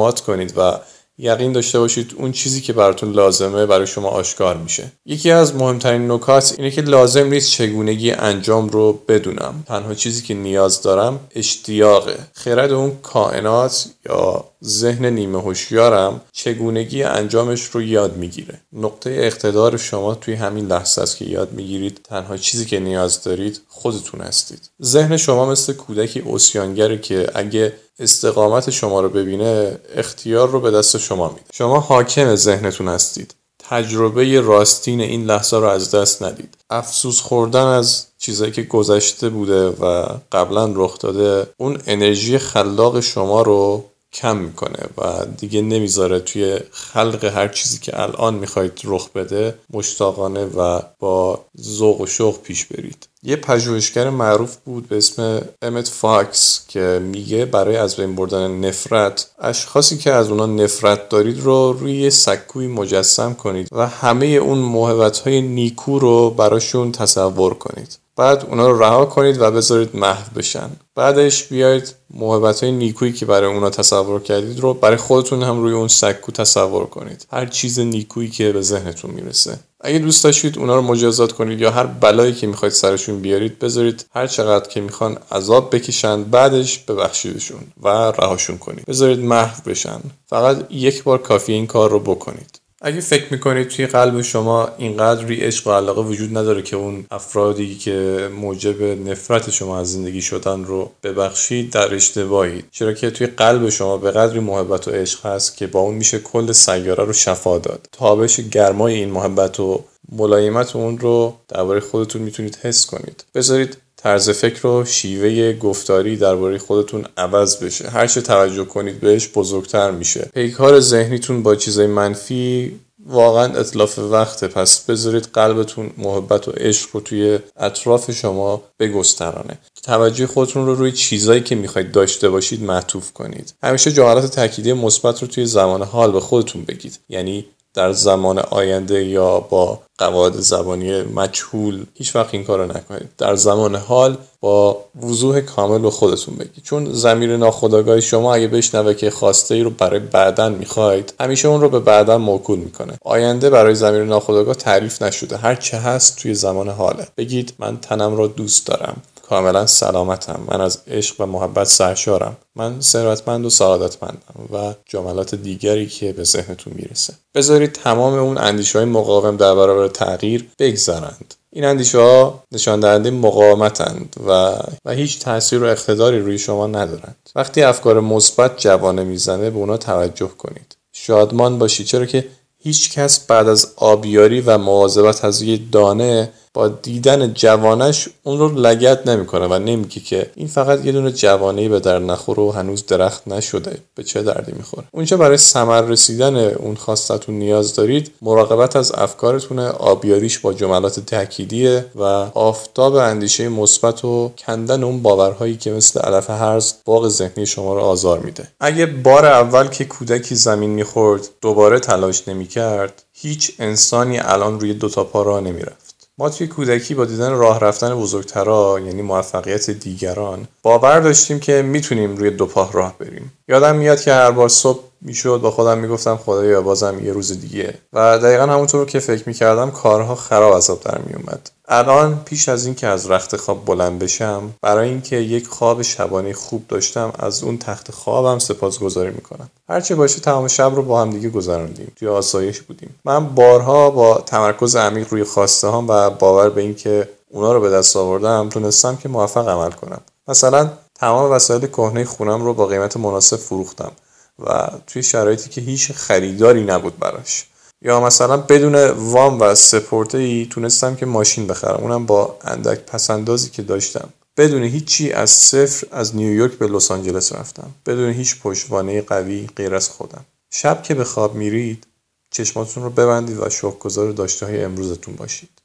اعتماد 0.00 0.20
کنید 0.20 0.54
و 0.56 0.80
یقین 1.18 1.52
داشته 1.52 1.78
باشید 1.78 2.14
اون 2.16 2.32
چیزی 2.32 2.60
که 2.60 2.72
براتون 2.72 3.12
لازمه 3.12 3.66
برای 3.66 3.86
شما 3.86 4.08
آشکار 4.08 4.56
میشه. 4.56 4.92
یکی 5.06 5.30
از 5.30 5.54
مهمترین 5.54 6.10
نکات 6.10 6.54
اینه 6.58 6.70
که 6.70 6.82
لازم 6.82 7.26
نیست 7.26 7.50
چگونگی 7.50 8.10
انجام 8.10 8.68
رو 8.68 9.00
بدونم. 9.08 9.64
تنها 9.66 9.94
چیزی 9.94 10.22
که 10.22 10.34
نیاز 10.34 10.82
دارم 10.82 11.20
اشتیاقه. 11.34 12.16
خرد 12.32 12.72
اون 12.72 12.92
کائنات 13.02 13.86
یا 14.08 14.44
ذهن 14.64 15.06
نیمه 15.06 15.40
هوشیارم 15.40 16.20
چگونگی 16.32 17.02
انجامش 17.02 17.62
رو 17.62 17.82
یاد 17.82 18.16
می‌گیره. 18.16 18.60
نقطه 18.72 19.10
اقتدار 19.10 19.76
شما 19.76 20.14
توی 20.14 20.34
همین 20.34 20.66
لحظه 20.66 21.02
است 21.02 21.16
که 21.16 21.24
یاد 21.24 21.52
می‌گیرید 21.52 22.00
تنها 22.04 22.36
چیزی 22.36 22.64
که 22.64 22.80
نیاز 22.80 23.22
دارید 23.22 23.60
خودتون 23.68 24.20
هستید. 24.20 24.70
ذهن 24.82 25.16
شما 25.16 25.46
مثل 25.46 25.72
کودکی 25.72 26.20
اوسیانگره 26.20 26.98
که 26.98 27.26
اگه 27.34 27.72
استقامت 28.00 28.70
شما 28.70 29.00
رو 29.00 29.08
ببینه 29.08 29.78
اختیار 29.94 30.48
رو 30.48 30.60
به 30.60 30.70
دست 30.70 30.98
شما 30.98 31.28
میده. 31.28 31.44
شما 31.52 31.80
حاکم 31.80 32.34
ذهنتون 32.34 32.88
هستید. 32.88 33.34
تجربه 33.68 34.40
راستین 34.40 35.00
این 35.00 35.24
لحظه 35.24 35.56
رو 35.56 35.64
از 35.64 35.90
دست 35.90 36.22
ندید. 36.22 36.54
افسوس 36.70 37.20
خوردن 37.20 37.66
از 37.66 38.06
چیزایی 38.18 38.52
که 38.52 38.62
گذشته 38.62 39.28
بوده 39.28 39.68
و 39.68 40.06
قبلا 40.32 40.72
رخ 40.74 40.98
داده 40.98 41.50
اون 41.56 41.78
انرژی 41.86 42.38
خلاق 42.38 43.00
شما 43.00 43.42
رو 43.42 43.84
کم 44.12 44.36
می‌کنه 44.36 44.84
و 44.98 45.26
دیگه 45.38 45.62
نمی‌ذاره 45.62 46.20
توی 46.20 46.58
خلق 46.70 47.24
هر 47.24 47.48
چیزی 47.48 47.78
که 47.78 48.00
الان 48.00 48.34
می‌خواید 48.34 48.80
رخ 48.84 49.10
بده 49.10 49.54
مشتاقانه 49.70 50.44
و 50.44 50.80
با 50.98 51.44
ذوق 51.60 52.00
و 52.00 52.06
شوق 52.06 52.42
پیش 52.42 52.64
برید. 52.64 53.08
یه 53.22 53.36
پژوهشگر 53.36 54.10
معروف 54.10 54.56
بود 54.56 54.88
به 54.88 54.96
اسم 54.96 55.42
امت 55.62 55.88
فاکس 55.88 56.60
که 56.68 57.00
میگه 57.02 57.44
برای 57.44 57.76
از 57.76 57.96
بین 57.96 58.16
بردن 58.16 58.50
نفرت 58.50 59.30
اشخاصی 59.38 59.98
که 59.98 60.12
از 60.12 60.30
اونا 60.30 60.46
نفرت 60.46 61.08
دارید 61.08 61.40
رو 61.40 61.72
روی 61.72 62.10
سکوی 62.10 62.66
مجسم 62.66 63.34
کنید 63.34 63.68
و 63.72 63.86
همه 63.86 64.26
اون 64.26 64.58
محبت 64.58 65.18
های 65.18 65.40
نیکو 65.40 65.98
رو 65.98 66.30
براشون 66.30 66.92
تصور 66.92 67.54
کنید. 67.54 67.98
بعد 68.20 68.46
اونا 68.48 68.68
رو 68.68 68.82
رها 68.82 69.04
کنید 69.04 69.40
و 69.40 69.50
بذارید 69.50 69.96
محو 69.96 70.34
بشن. 70.36 70.70
بعدش 70.94 71.44
بیاید 71.44 71.94
محبت 72.14 72.62
های 72.62 72.72
نیکویی 72.72 73.12
که 73.12 73.26
برای 73.26 73.54
اونا 73.54 73.70
تصور 73.70 74.22
کردید 74.22 74.60
رو 74.60 74.74
برای 74.74 74.96
خودتون 74.96 75.42
هم 75.42 75.62
روی 75.62 75.72
اون 75.72 75.88
سکو 75.88 76.32
تصور 76.32 76.86
کنید. 76.86 77.26
هر 77.32 77.46
چیز 77.46 77.78
نیکویی 77.78 78.30
که 78.30 78.52
به 78.52 78.62
ذهنتون 78.62 79.10
می‌رسه. 79.10 79.58
اگه 79.80 79.98
دوست 79.98 80.24
داشتید 80.24 80.58
اونا 80.58 80.76
رو 80.76 80.82
مجازات 80.82 81.32
کنید 81.32 81.60
یا 81.60 81.70
هر 81.70 81.86
بلایی 81.86 82.32
که 82.32 82.46
می‌خواید 82.46 82.74
سرشون 82.74 83.20
بیارید 83.20 83.58
بذارید 83.58 84.06
هر 84.14 84.26
چقدر 84.26 84.68
که 84.68 84.80
می‌خوان 84.80 85.18
عذاب 85.32 85.76
بکشند 85.76 86.30
بعدش 86.30 86.78
ببخشیدشون 86.78 87.60
و 87.82 87.88
رهاشون 87.88 88.58
کنید. 88.58 88.84
بذارید 88.86 89.18
محو 89.18 89.62
بشن. 89.66 90.00
فقط 90.26 90.66
یک 90.70 91.02
بار 91.02 91.18
کافی 91.18 91.52
این 91.52 91.66
کار 91.66 91.90
رو 91.90 92.00
بکنید. 92.00 92.59
اگه 92.82 93.00
فکر 93.00 93.24
می‌کنید 93.30 93.68
توی 93.68 93.86
قلب 93.86 94.22
شما 94.22 94.68
اینقدری 94.78 95.40
عشق 95.40 95.66
و 95.66 95.70
علاقه 95.70 96.02
وجود 96.02 96.38
نداره 96.38 96.62
که 96.62 96.76
اون 96.76 97.06
افرادی 97.10 97.74
که 97.74 98.28
موجب 98.34 98.82
نفرت 98.82 99.50
شما 99.50 99.78
از 99.78 99.92
زندگی 99.92 100.22
شدن 100.22 100.64
رو 100.64 100.90
ببخشید 101.02 101.70
در 101.70 101.94
اشتباهید. 101.94 102.64
چرا 102.70 102.92
که 102.92 103.10
توی 103.10 103.26
قلب 103.26 103.68
شما 103.68 103.96
به 103.96 104.10
قدری 104.10 104.40
محبت 104.40 104.88
و 104.88 104.90
عشق 104.90 105.26
هست 105.26 105.56
که 105.56 105.66
با 105.66 105.80
اون 105.80 105.94
میشه 105.94 106.18
کل 106.18 106.52
سیاره 106.52 107.04
رو 107.04 107.12
شفا 107.12 107.58
داد. 107.58 107.88
تابش 107.92 108.40
گرمای 108.40 108.94
این 108.94 109.10
محبت 109.10 109.60
و 109.60 109.84
ملایمت 110.12 110.76
اون 110.76 110.98
رو 110.98 111.36
درباره 111.48 111.80
خودتون 111.80 112.22
می‌تونید 112.22 112.58
حس 112.62 112.86
کنید. 112.86 113.24
بذارید 113.34 113.76
طرز 114.02 114.30
فکر 114.30 114.66
و 114.66 114.84
شیوه 114.84 115.52
گفتاری 115.52 116.16
درباره 116.16 116.58
خودتون 116.58 117.06
عوض 117.16 117.62
بشه. 117.62 117.88
هر 117.88 118.06
چه 118.06 118.20
توجه 118.20 118.64
کنید 118.64 119.00
بهش 119.00 119.28
بزرگتر 119.34 119.90
میشه. 119.90 120.30
پیکار 120.34 120.80
ذهنیتون 120.80 121.42
با 121.42 121.56
چیزای 121.56 121.86
منفی 121.86 122.80
واقعا 123.06 123.58
اطلاف 123.58 123.98
وقته. 123.98 124.48
پس 124.48 124.80
بذارید 124.80 125.28
قلبتون 125.32 125.90
محبت 125.98 126.48
و 126.48 126.50
عشق 126.50 126.88
رو 126.92 127.00
توی 127.00 127.38
اطراف 127.56 128.10
شما 128.10 128.62
بگسترانه. 128.78 129.58
توجه 129.82 130.26
خودتون 130.26 130.66
رو 130.66 130.74
روی 130.74 130.92
چیزایی 130.92 131.40
که 131.40 131.54
می‌خواید 131.54 131.92
داشته 131.92 132.28
باشید 132.28 132.62
معطوف 132.62 133.12
کنید. 133.12 133.54
همیشه 133.62 133.92
جملات 133.92 134.26
تأکیدی 134.26 134.72
مثبت 134.72 135.22
رو 135.22 135.28
توی 135.28 135.46
زمان 135.46 135.82
حال 135.82 136.12
به 136.12 136.20
خودتون 136.20 136.64
بگید. 136.64 136.98
یعنی 137.08 137.46
در 137.74 137.92
زمان 137.92 138.38
آینده 138.38 139.04
یا 139.04 139.40
با 139.40 139.78
قواعد 139.98 140.32
زبانی 140.32 141.02
مجهول 141.02 141.84
هیچ 141.94 142.16
وقت 142.16 142.34
این 142.34 142.44
کارو 142.44 142.66
نکنید. 142.66 143.08
در 143.18 143.34
زمان 143.34 143.76
حال 143.76 144.16
با 144.40 144.84
وضوح 145.02 145.40
کامل 145.40 145.78
به 145.78 145.90
خودتون 145.90 146.34
بگید. 146.34 146.64
چون 146.64 146.92
زمیر 146.92 147.36
ناخودآگاه 147.36 148.00
شما 148.00 148.34
اگه 148.34 148.48
بشنوه 148.48 148.94
که 148.94 149.10
خواسته 149.10 149.54
ای 149.54 149.62
رو 149.62 149.70
برای 149.70 150.00
بعدا 150.00 150.48
می‌خواید 150.48 151.14
همیشه 151.20 151.48
اون 151.48 151.60
رو 151.60 151.68
به 151.68 151.80
بعدا 151.80 152.18
موکول 152.18 152.58
می‌کنه. 152.58 152.98
آینده 153.04 153.50
برای 153.50 153.74
زمیر 153.74 154.04
ناخودآگاه 154.04 154.54
تعریف 154.54 155.02
نشده. 155.02 155.36
هر 155.36 155.54
چه 155.54 155.76
هست 155.76 156.18
توی 156.18 156.34
زمان 156.34 156.68
حاله. 156.68 157.08
بگید 157.16 157.52
من 157.58 157.76
تنم 157.76 158.16
را 158.16 158.26
دوست 158.26 158.66
دارم. 158.66 159.02
کاملا 159.30 159.66
سلامتم. 159.66 160.40
من 160.48 160.60
از 160.60 160.78
عشق 160.86 161.20
و 161.20 161.26
محبت 161.26 161.66
سرشارم. 161.66 162.36
من 162.56 162.80
ثروتمند 162.80 163.44
و 163.44 163.50
سعادتمندم 163.50 164.48
و 164.52 164.74
جملات 164.86 165.34
دیگری 165.34 165.86
که 165.86 166.12
به 166.12 166.24
ذهنتون 166.24 166.72
می‌رسه. 166.76 167.14
بذارید 167.34 167.72
تمام 167.72 168.14
اون 168.14 168.38
اندیشه 168.38 168.78
های 168.78 168.88
مقاوم 168.88 169.36
در 169.36 169.54
برابر 169.54 169.88
تغییر 169.88 170.48
بگذرند. 170.58 171.34
این 171.52 171.64
اندیشه 171.64 171.98
ها 171.98 172.42
نشان 172.52 172.80
دهنده 172.80 173.10
مقاومتند 173.10 174.16
و 174.26 174.56
و 174.84 174.92
هیچ 174.92 175.20
تاثیر 175.20 175.62
و 175.62 175.66
اقتداری 175.66 176.20
روی 176.20 176.38
شما 176.38 176.66
ندارند. 176.66 177.16
وقتی 177.36 177.62
افکار 177.62 178.00
مثبت 178.00 178.58
جوانه 178.58 179.04
می‌زنه 179.04 179.50
به 179.50 179.58
اونا 179.58 179.76
توجه 179.76 180.30
کنید. 180.38 180.76
شادمان 180.92 181.58
باشید. 181.58 181.86
چرا 181.86 182.06
که 182.06 182.28
هیچ 182.58 182.92
کس 182.92 183.20
بعد 183.26 183.48
از 183.48 183.68
آبیاری 183.76 184.40
و 184.40 184.58
مواظبت 184.58 185.24
از 185.24 185.42
یه 185.42 185.60
دانه 185.72 186.32
با 186.54 186.68
دیدن 186.68 187.34
جوانش 187.34 188.08
اون 188.22 188.38
رو 188.38 188.48
لگت 188.48 189.06
نمی‌کنه 189.06 189.46
و 189.46 189.58
نمیگه 189.58 190.00
که 190.00 190.30
این 190.34 190.48
فقط 190.48 190.84
یه 190.84 190.92
دونه 190.92 191.12
جوانی 191.12 191.68
به 191.68 191.80
در 191.80 191.98
نخوره 191.98 192.42
و 192.42 192.50
هنوز 192.50 192.86
درخت 192.86 193.28
نشده 193.28 193.78
به 193.94 194.02
چه 194.02 194.22
دردی 194.22 194.52
می‌خوره؟ 194.52 194.86
اونجا 194.92 195.16
برای 195.16 195.36
ثمر 195.36 195.80
رسیدن 195.80 196.36
اون 196.36 196.74
خواستتون 196.74 197.34
نیاز 197.34 197.74
دارید 197.74 198.10
مراقبت 198.22 198.76
از 198.76 198.92
افکارتونه 198.92 199.68
آبیاریش 199.68 200.38
با 200.38 200.52
جملات 200.52 201.00
تأکیدیه 201.00 201.84
و 201.94 202.02
آفتاب 202.34 202.94
اندیشه 202.94 203.48
مثبت 203.48 204.04
و 204.04 204.32
کندن 204.38 204.84
اون 204.84 205.02
باورهایی 205.02 205.56
که 205.56 205.70
مثل 205.70 206.00
علف 206.00 206.30
هرز 206.30 206.74
باغ 206.84 207.08
ذهنی 207.08 207.46
شما 207.46 207.74
رو 207.74 207.80
آزار 207.80 208.18
میده. 208.18 208.48
اگه 208.60 208.86
بار 208.86 209.26
اول 209.26 209.66
که 209.66 209.84
کودکی 209.84 210.34
زمین 210.34 210.70
می‌خورد 210.70 211.28
دوباره 211.40 211.80
تلاش 211.80 212.28
نمی‌کرد 212.28 213.02
هیچ 213.12 213.52
انسانی 213.58 214.18
الان 214.18 214.60
روی 214.60 214.74
دوتا 214.74 215.04
پا 215.04 215.22
راه 215.22 215.40
نمی‌رفت. 215.40 215.89
ما 216.20 216.30
توی 216.30 216.46
کودکی 216.46 216.94
با 216.94 217.04
دیدن 217.04 217.32
راه 217.32 217.60
رفتن 217.60 217.94
بزرگترا 217.94 218.80
یعنی 218.86 219.02
موفقیت 219.02 219.70
دیگران 219.70 220.48
باور 220.62 221.00
داشتیم 221.00 221.40
که 221.40 221.62
می‌تونیم 221.62 222.16
روی 222.16 222.30
دو 222.30 222.46
پا 222.46 222.70
راه 222.72 222.94
بریم. 222.98 223.32
یادم 223.48 223.76
میاد 223.76 224.00
که 224.00 224.12
هر 224.12 224.30
بار 224.30 224.48
صبح 224.48 224.80
می‌شد 225.00 225.40
با 225.42 225.50
خودم 225.50 225.78
می‌گفتم 225.78 226.16
خدایا 226.16 226.62
بازم 226.62 227.04
یه 227.04 227.12
روز 227.12 227.40
دیگه. 227.40 227.74
و 227.92 228.18
دقیقا 228.18 228.42
همونطور 228.42 228.86
که 228.86 228.98
فکر 228.98 229.22
می‌کردم 229.26 229.70
کارها 229.70 230.14
خراب 230.14 230.52
از 230.52 230.70
آب 230.70 230.80
در 230.80 230.98
میومد 230.98 231.50
الان 231.72 232.22
پیش 232.24 232.48
از 232.48 232.66
اینکه 232.66 232.86
از 232.86 233.10
رخت 233.10 233.36
خواب 233.36 233.64
بلند 233.64 233.98
بشم 233.98 234.50
برای 234.62 234.88
اینکه 234.88 235.16
یک 235.16 235.46
خواب 235.46 235.82
شبانه 235.82 236.32
خوب 236.32 236.64
داشتم 236.68 237.12
از 237.18 237.42
اون 237.42 237.58
تخت 237.58 237.90
خوابم 237.90 238.38
سپاسگزاری 238.38 239.10
می‌کنم. 239.10 239.50
هرچه 239.68 239.94
باشه 239.94 240.20
تمام 240.20 240.48
شب 240.48 240.74
رو 240.74 240.82
با 240.82 241.00
هم 241.00 241.10
دیگه 241.10 241.28
گذراندیم. 241.30 241.92
توی 241.96 242.08
آسایش 242.08 242.60
بودیم. 242.60 242.94
من 243.04 243.26
بارها 243.26 243.90
با 243.90 244.18
تمرکز 244.26 244.76
عمیق 244.76 245.08
روی 245.10 245.24
خواسته 245.24 245.70
هم 245.70 245.88
و 245.88 246.10
باور 246.10 246.50
به 246.50 246.60
اینکه 246.60 247.08
اونا 247.30 247.52
رو 247.52 247.60
به 247.60 247.70
دست 247.70 247.96
آوردم 247.96 248.48
تونستم 248.48 248.96
که 248.96 249.08
موفق 249.08 249.48
عمل 249.48 249.70
کنم. 249.70 250.00
مثلا 250.28 250.70
تمام 250.94 251.30
وسایل 251.30 251.66
کهنه 251.66 252.04
خونم 252.04 252.44
رو 252.44 252.54
با 252.54 252.66
قیمت 252.66 252.96
مناسب 252.96 253.36
فروختم 253.36 253.92
و 254.38 254.68
توی 254.86 255.02
شرایطی 255.02 255.50
که 255.50 255.60
هیچ 255.60 255.92
خریداری 255.92 256.64
نبود 256.64 256.98
براش. 256.98 257.49
یا 257.82 258.00
مثلا 258.00 258.36
بدون 258.36 258.74
وام 258.90 259.40
و 259.40 259.54
سپورته 259.54 260.18
ای 260.18 260.46
تونستم 260.50 260.96
که 260.96 261.06
ماشین 261.06 261.46
بخرم. 261.46 261.80
اونم 261.80 262.06
با 262.06 262.38
اندک 262.44 262.78
پسندازی 262.78 263.50
که 263.50 263.62
داشتم. 263.62 264.08
بدون 264.36 264.62
هیچی 264.62 265.12
از 265.12 265.30
صفر 265.30 265.86
از 265.90 266.16
نیویورک 266.16 266.52
به 266.52 266.66
لس 266.66 266.90
آنجلس 266.90 267.32
رفتم. 267.32 267.70
بدون 267.86 268.12
هیچ 268.12 268.40
پشتوانه 268.40 269.02
قوی 269.02 269.46
غیر 269.56 269.74
از 269.74 269.88
خودم. 269.88 270.24
شب 270.50 270.82
که 270.82 270.94
به 270.94 271.04
خواب 271.04 271.34
میرید 271.34 271.86
چشماتون 272.30 272.82
رو 272.82 272.90
ببندید 272.90 273.38
و 273.40 273.50
شکرگزار 273.50 274.12
داشته 274.12 274.46
های 274.46 274.64
امروزتون 274.64 275.14
باشید. 275.14 275.59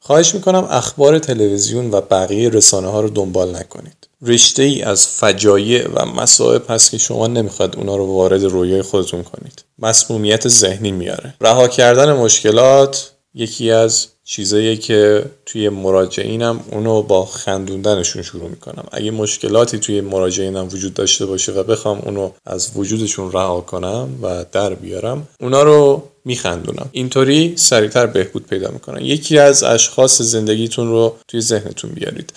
خواهش 0.00 0.34
می‌کنم 0.34 0.66
اخبار 0.70 1.18
تلویزیون 1.18 1.90
و 1.90 2.00
بقیه 2.00 2.48
رسانه 2.48 2.88
ها 2.88 3.00
رو 3.00 3.08
دنبال 3.08 3.56
نکنید. 3.56 4.08
رشته 4.22 4.62
ای 4.62 4.82
از 4.82 5.08
فجایع 5.08 5.88
و 5.94 6.04
مصائب 6.04 6.70
هست 6.70 6.90
که 6.90 6.98
شما 6.98 7.26
نمی‌خواد 7.26 7.76
اونا 7.76 7.96
رو 7.96 8.06
وارد 8.06 8.44
رویای 8.44 8.82
خودتون 8.82 9.22
کنید. 9.22 9.64
مسمومیت 9.78 10.48
ذهنی 10.48 10.92
میاره. 10.92 11.34
رها 11.40 11.68
کردن 11.68 12.12
مشکلات 12.12 13.12
یکی 13.34 13.70
از 13.70 14.06
چیزایی 14.30 14.76
که 14.76 15.24
توی 15.46 15.68
مراجعینم 15.68 16.60
اونو 16.70 17.02
با 17.02 17.24
خندوندنشون 17.24 18.22
شروع 18.22 18.48
می‌کنم. 18.48 18.84
اگه 18.92 19.10
مشکلاتی 19.10 19.78
توی 19.78 20.00
مراجعینم 20.00 20.68
وجود 20.72 20.94
داشته 20.94 21.26
باشه 21.26 21.52
و 21.52 21.62
بخوام 21.62 21.98
اونو 21.98 22.30
از 22.46 22.70
وجودشون 22.76 23.32
رها 23.32 23.60
کنم 23.60 24.08
و 24.22 24.44
در 24.52 24.74
بیارم 24.74 25.28
اونا 25.40 25.62
رو 25.62 26.02
میخندونم. 26.24 26.88
اینطوری 26.92 27.56
سریعتر 27.56 28.06
بهبود 28.06 28.46
پیدا 28.46 28.70
می‌کنن. 28.70 29.04
یکی 29.04 29.38
از 29.38 29.62
اشخاص 29.62 30.22
زندگیتون 30.22 30.88
رو 30.88 31.16
توی 31.28 31.40
ذهنتون 31.40 31.90
بیارید. 31.90 32.32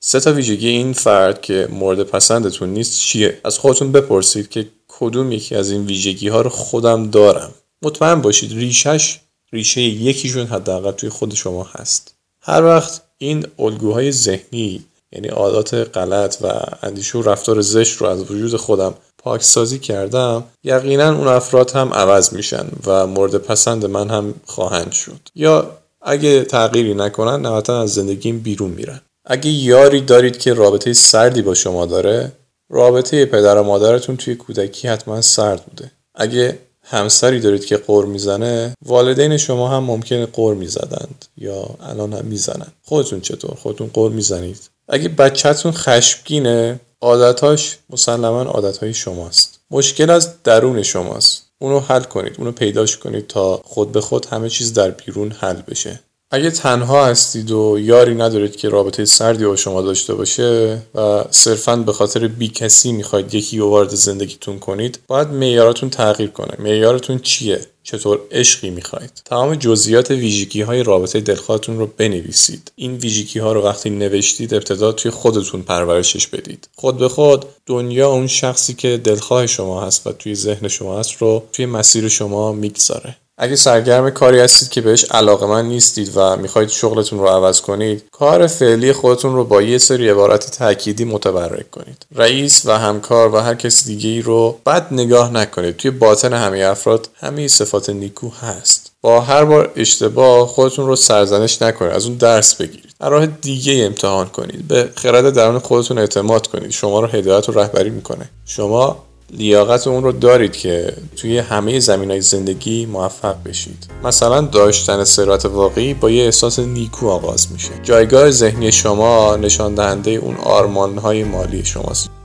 سه 0.00 0.20
تا 0.20 0.32
ویژگی 0.32 0.68
این 0.68 0.92
فرد 0.92 1.40
که 1.40 1.68
مورد 1.70 2.02
پسندتون 2.02 2.68
نیست 2.68 3.00
چیه؟ 3.00 3.38
از 3.44 3.58
خودتون 3.58 3.92
بپرسید 3.92 4.48
که 4.48 4.66
کدوم 4.88 5.32
یکی 5.32 5.54
از 5.54 5.70
این 5.70 5.86
ویژگی 5.86 6.28
ها 6.28 6.40
رو 6.40 6.50
خودم 6.50 7.10
دارم. 7.10 7.50
مطمئن 7.82 8.20
باشید 8.20 8.52
ریشش 8.52 9.18
ریشه 9.52 9.80
یکیشون 9.80 10.46
حداقل 10.46 10.90
توی 10.90 11.08
خود 11.08 11.34
شما 11.34 11.64
هست. 11.64 12.14
هر 12.40 12.64
وقت 12.64 13.02
این 13.18 13.46
الگوهای 13.58 14.12
ذهنی 14.12 14.84
یعنی 15.12 15.28
عادات 15.28 15.74
غلط 15.74 16.36
و 16.42 16.52
اندیشه 16.82 17.18
و 17.18 17.22
رفتار 17.22 17.60
زشت 17.60 17.96
رو 17.96 18.06
از 18.06 18.30
وجود 18.30 18.56
خودم 18.56 18.94
پاکسازی 19.18 19.78
کردم 19.78 20.44
یقینا 20.64 21.16
اون 21.16 21.28
افراد 21.28 21.70
هم 21.70 21.94
عوض 21.94 22.32
میشن 22.32 22.66
و 22.86 23.06
مورد 23.06 23.36
پسند 23.36 23.86
من 23.86 24.10
هم 24.10 24.34
خواهند 24.44 24.92
شد. 24.92 25.20
یا 25.34 25.70
اگه 26.02 26.44
تغییری 26.44 26.94
نکنن 26.94 27.40
نهایتا 27.40 27.82
از 27.82 27.94
زندگیم 27.94 28.38
بیرون 28.38 28.70
میرن. 28.70 29.00
اگه 29.24 29.50
یاری 29.50 30.00
دارید 30.00 30.38
که 30.38 30.54
رابطه 30.54 30.92
سردی 30.92 31.42
با 31.42 31.54
شما 31.54 31.86
داره 31.86 32.32
رابطه 32.70 33.26
پدر 33.26 33.56
و 33.58 33.62
مادرتون 33.62 34.16
توی 34.16 34.34
کودکی 34.34 34.88
حتما 34.88 35.20
سرد 35.20 35.64
بوده. 35.64 35.90
اگه 36.14 36.58
همسری 36.88 37.40
دارید 37.40 37.64
که 37.64 37.76
قر 37.76 38.04
می‌زنه 38.04 38.74
والدین 38.86 39.36
شما 39.36 39.68
هم 39.68 39.84
ممکنه 39.84 40.26
قر 40.26 40.54
می‌زدند 40.54 41.24
یا 41.36 41.68
الان 41.80 42.12
هم 42.12 42.24
می‌زنن. 42.24 42.66
خودتون 42.82 43.20
چطور؟ 43.20 43.54
خودتون 43.54 43.90
قر 43.94 44.10
می‌زنید. 44.10 44.70
اگه 44.88 45.08
بچهتون 45.08 45.72
خشمگینه 45.72 46.80
عادتاش 47.00 47.78
مسلما 47.90 48.42
عادتهای 48.42 48.94
شماست. 48.94 49.60
مشکل 49.70 50.10
از 50.10 50.42
درون 50.42 50.82
شماست. 50.82 51.42
اونو 51.58 51.80
حل 51.80 52.02
کنید 52.02 52.34
اونو 52.38 52.52
پیداش 52.52 52.96
کنید 52.96 53.26
تا 53.26 53.56
خود 53.64 53.92
به 53.92 54.00
خود 54.00 54.26
همه 54.26 54.48
چیز 54.48 54.72
در 54.72 54.90
بیرون 54.90 55.32
حل 55.32 55.62
بشه. 55.62 56.00
اگه 56.30 56.50
تنها 56.50 57.06
هستید 57.06 57.50
و 57.50 57.78
یاری 57.80 58.14
ندارید 58.14 58.56
که 58.56 58.68
رابطه 58.68 59.04
سردی 59.04 59.46
با 59.46 59.56
شما 59.56 59.82
داشته 59.82 60.14
باشه 60.14 60.82
و 60.94 61.24
صرفا 61.30 61.76
به 61.76 61.92
خاطر 61.92 62.28
بی 62.28 62.48
کسی 62.48 62.92
می‌خواید 62.92 63.34
یکی 63.34 63.58
رو 63.58 63.70
وارد 63.70 63.94
زندگیتون 63.94 64.58
کنید 64.58 64.98
باید 65.06 65.28
معیاراتون 65.28 65.90
تغییر 65.90 66.30
کنه. 66.30 66.54
معیارتون 66.58 67.18
چیه؟ 67.18 67.60
چطور 67.82 68.20
عشقی 68.30 68.70
می‌خواید؟ 68.70 69.22
تمام 69.24 69.54
جزئیات 69.54 70.10
ویژگی 70.10 70.62
های 70.62 70.82
رابطه 70.82 71.20
دلخواهتون 71.20 71.78
رو 71.78 71.86
بنویسید. 71.96 72.72
این 72.76 72.94
ویژگی 72.94 73.38
ها 73.38 73.52
رو 73.52 73.62
وقتی 73.62 73.90
نوشتید 73.90 74.54
ابتدا 74.54 74.92
توی 74.92 75.10
خودتون 75.10 75.62
پرورشش 75.62 76.26
بدید. 76.26 76.68
خود 76.74 76.96
به 76.96 77.08
خود 77.08 77.44
دنیا 77.66 78.10
اون 78.10 78.26
شخصی 78.26 78.74
که 78.74 78.96
دلخواه 78.96 79.46
شما 79.46 79.82
هست 79.82 80.06
و 80.06 80.12
توی 80.12 80.34
ذهن 80.34 80.68
شما 80.68 80.98
هست 80.98 81.12
رو 81.18 81.44
توی 81.52 81.66
مسیر 81.66 82.08
شما 82.08 82.52
می‌گذاره. 82.52 83.16
اگه 83.38 83.56
سرگرم 83.56 84.10
کاری 84.10 84.40
هستید 84.40 84.68
که 84.68 84.80
بهش 84.80 85.04
علاقه 85.04 85.46
من 85.46 85.64
نیستید 85.64 86.12
و 86.16 86.36
می‌خواید 86.36 86.68
شغلتون 86.68 87.18
رو 87.18 87.26
عوض 87.26 87.60
کنید 87.60 88.04
کار 88.12 88.46
فعلی 88.46 88.92
خودتون 88.92 89.34
رو 89.34 89.44
با 89.44 89.62
یه 89.62 89.78
سری 89.78 90.08
عبارت 90.08 90.50
تأکیدی 90.50 91.04
متبرک 91.04 91.70
کنید. 91.70 92.06
رئیس 92.14 92.62
و 92.66 92.78
همکار 92.78 93.34
و 93.34 93.38
هر 93.38 93.54
کسی 93.54 93.86
دیگه 93.86 94.10
ای 94.10 94.22
رو 94.22 94.58
بد 94.66 94.86
نگاه 94.90 95.32
نکنید. 95.32 95.76
توی 95.76 95.90
باطن 95.90 96.32
همه 96.32 96.58
افراد 96.58 97.08
همه 97.14 97.48
صفات 97.48 97.90
نیکو 97.90 98.30
هست. 98.30 98.92
با 99.00 99.20
هر 99.20 99.44
بار 99.44 99.72
اشتباه 99.76 100.46
خودتون 100.46 100.86
رو 100.86 100.96
سرزنش 100.96 101.62
نکنید. 101.62 101.92
از 101.92 102.06
اون 102.06 102.14
درس 102.14 102.54
بگیرید. 102.54 102.94
در 103.00 103.10
راه 103.10 103.26
دیگه 103.26 103.84
امتحان 103.84 104.28
کنید. 104.28 104.68
به 104.68 104.90
خرد 104.94 105.30
درون 105.30 105.58
خودتون 105.58 105.98
اعتماد 105.98 106.46
کنید. 106.46 106.70
شما 106.70 107.00
رو 107.00 107.06
هدایت 107.06 107.48
و 107.48 107.52
رهبری 107.52 107.90
می‌کنه. 107.90 108.30
شما 108.46 109.04
لیاقت 109.30 109.86
اون 109.86 110.02
رو 110.04 110.12
دارید 110.12 110.56
که 110.56 110.92
توی 111.16 111.38
همه 111.38 111.80
زمین 111.80 112.10
های 112.10 112.20
زندگی 112.20 112.86
موفق 112.86 113.36
بشید. 113.44 113.86
مثلا 114.04 114.40
داشتن 114.40 115.04
ثروت 115.04 115.44
واقعی 115.46 115.94
با 115.94 116.10
یه 116.10 116.24
احساس 116.24 116.58
نیکو 116.58 117.08
آغاز 117.08 117.52
میشه. 117.52 117.70
جایگاه 117.82 118.30
ذهنی 118.30 118.72
شما 118.72 119.36
نشان 119.36 119.74
دهنده 119.74 120.10
اون 120.10 120.36
آرمان 120.36 120.98
های 120.98 121.24
مالی 121.24 121.64
شماست. 121.64 122.15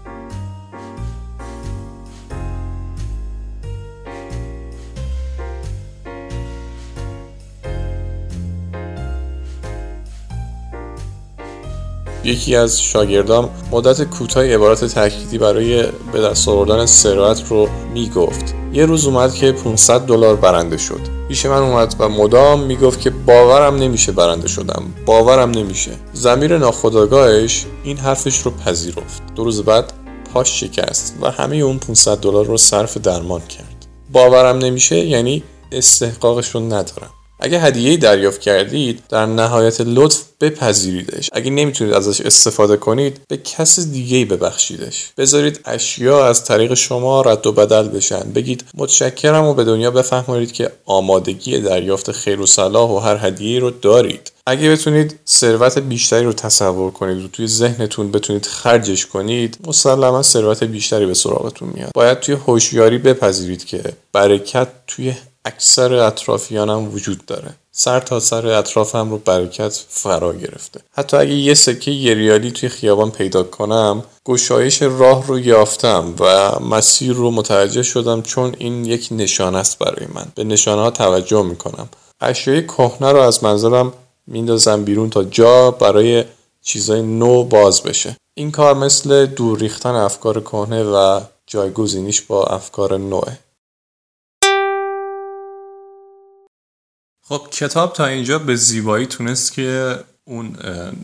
یکی 12.23 12.55
از 12.55 12.81
شاگردام 12.81 13.49
مدت 13.71 14.03
کوتاهی 14.03 14.53
عبارت 14.53 14.85
تأکیدی 14.85 15.37
برای 15.37 15.83
به 16.13 16.21
دست 16.21 16.47
آوردن 16.47 16.85
ثروت 16.85 17.43
رو 17.49 17.67
می‌گفت. 17.93 18.55
یه 18.73 18.85
روز 18.85 19.05
اومد 19.05 19.33
که 19.33 19.51
500 19.51 20.01
دلار 20.01 20.35
برنده 20.35 20.77
شد. 20.77 20.99
پیش 21.27 21.45
من 21.45 21.61
اومد 21.61 21.95
و 21.99 22.09
مدام 22.09 22.63
می‌گفت 22.63 22.99
که 22.99 23.09
باورم 23.09 23.75
نمیشه 23.75 24.11
برنده 24.11 24.47
شدم. 24.47 24.83
باورم 25.05 25.51
نمیشه. 25.51 25.91
زمیر 26.13 26.57
ناخداگاهش 26.57 27.65
این 27.83 27.97
حرفش 27.97 28.37
رو 28.37 28.51
پذیرفت. 28.51 29.21
دو 29.35 29.43
روز 29.43 29.63
بعد 29.63 29.93
پاش 30.33 30.59
شکست 30.59 31.15
و 31.21 31.31
همه 31.31 31.55
اون 31.55 31.77
500 31.77 32.17
دلار 32.17 32.45
رو 32.45 32.57
صرف 32.57 32.97
درمان 32.97 33.41
کرد. 33.41 33.85
باورم 34.11 34.57
نمیشه 34.57 34.97
یعنی 34.97 35.43
استحقاقش 35.71 36.49
رو 36.49 36.59
ندارم. 36.61 37.09
اگه 37.41 37.59
هدیه 37.59 37.97
دریافت 37.97 38.41
کردید 38.41 39.03
در 39.09 39.25
نهایت 39.25 39.81
لطف 39.81 40.21
بپذیریدش. 40.41 41.29
اگه 41.33 41.51
نمی‌تونید 41.51 41.93
ازش 41.93 42.21
استفاده 42.21 42.77
کنید 42.77 43.21
به 43.27 43.37
کس 43.37 43.79
دیگه 43.79 44.25
ببخشیدش. 44.25 45.11
بذارید 45.17 45.59
اشیا 45.65 46.27
از 46.27 46.45
طریق 46.45 46.73
شما 46.73 47.21
رد 47.21 47.47
و 47.47 47.51
بدل 47.51 47.87
بشن. 47.87 48.31
بگید 48.35 48.63
متشکرم 48.73 49.43
و 49.43 49.53
به 49.53 49.63
دنیا 49.63 49.91
بفهمونید 49.91 50.51
که 50.51 50.71
آمادگی 50.85 51.57
دریافت 51.57 52.11
خیر 52.11 52.41
و 52.41 52.45
صلاح 52.45 52.89
و 52.89 52.97
هر 52.97 53.27
هدیه 53.27 53.59
رو 53.59 53.69
دارید. 53.69 54.31
اگه 54.45 54.71
بتونید 54.71 55.19
ثروت 55.27 55.79
بیشتری 55.79 56.25
رو 56.25 56.33
تصور 56.33 56.91
کنید 56.91 57.25
و 57.25 57.27
توی 57.27 57.47
ذهنتون 57.47 58.11
بتونید 58.11 58.45
خرجش 58.45 59.05
کنید 59.05 59.57
مسلما 59.67 60.21
ثروت 60.21 60.63
بیشتری 60.63 61.05
به 61.05 61.13
سراغتون 61.13 61.69
میاد. 61.73 61.91
باید 61.95 62.19
توی 62.19 62.35
هوشیاری 62.35 62.97
بپذیرید 62.97 63.65
که 63.65 63.83
برکت 64.13 64.67
توی 64.87 65.13
اکثر 65.45 65.93
اطرافیانم 65.93 66.93
وجود 66.93 67.25
داره. 67.25 67.53
سر 67.71 67.99
تا 67.99 68.19
سر 68.19 68.47
اطرافم 68.47 69.09
رو 69.09 69.17
برکت 69.17 69.83
فرا 69.89 70.33
گرفته. 70.33 70.81
حتی 70.91 71.17
اگه 71.17 71.33
یه 71.33 71.53
سکه 71.53 71.91
یه 71.91 72.13
ریالی 72.13 72.51
توی 72.51 72.69
خیابان 72.69 73.11
پیدا 73.11 73.43
کنم 73.43 74.03
گشایش 74.25 74.81
راه 74.81 75.27
رو 75.27 75.39
یافتم 75.39 76.13
و 76.19 76.51
مسیر 76.59 77.13
رو 77.13 77.31
متوجه 77.31 77.83
شدم 77.83 78.21
چون 78.21 78.55
این 78.57 78.85
یک 78.85 79.07
نشانه 79.11 79.57
است 79.57 79.79
برای 79.79 80.07
من. 80.13 80.25
به 80.35 80.43
نشانه 80.43 80.81
ها 80.81 80.91
توجه 80.91 81.41
می‌کنم. 81.43 81.89
اشیای 82.21 82.63
کهنه 82.63 83.11
رو 83.11 83.19
از 83.19 83.43
منظرم 83.43 83.93
میندازم 84.27 84.83
بیرون 84.83 85.09
تا 85.09 85.23
جا 85.23 85.71
برای 85.71 86.23
چیزای 86.61 87.01
نو 87.01 87.43
باز 87.43 87.83
بشه. 87.83 88.15
این 88.33 88.51
کار 88.51 88.73
مثل 88.73 89.25
دور 89.25 89.59
ریختن 89.59 89.95
افکار 89.95 90.41
کهنه 90.41 90.83
و 90.83 91.21
جایگزینیش 91.47 92.21
با 92.21 92.43
افکار 92.43 92.97
نوه. 92.97 93.37
خب 97.31 97.47
کتاب 97.51 97.93
تا 97.93 98.05
اینجا 98.05 98.39
به 98.39 98.55
زیبایی 98.55 99.05
تونست 99.05 99.53
که 99.53 99.99
اون 100.25 100.55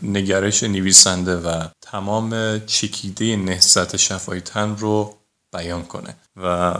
نگرش 0.02 0.62
نویسنده 0.62 1.36
و 1.36 1.64
تمام 1.82 2.58
چکیده 2.66 3.36
نهزت 3.36 3.96
شفای 3.96 4.40
تن 4.40 4.76
رو 4.76 5.14
بیان 5.52 5.82
کنه 5.82 6.16
و 6.36 6.74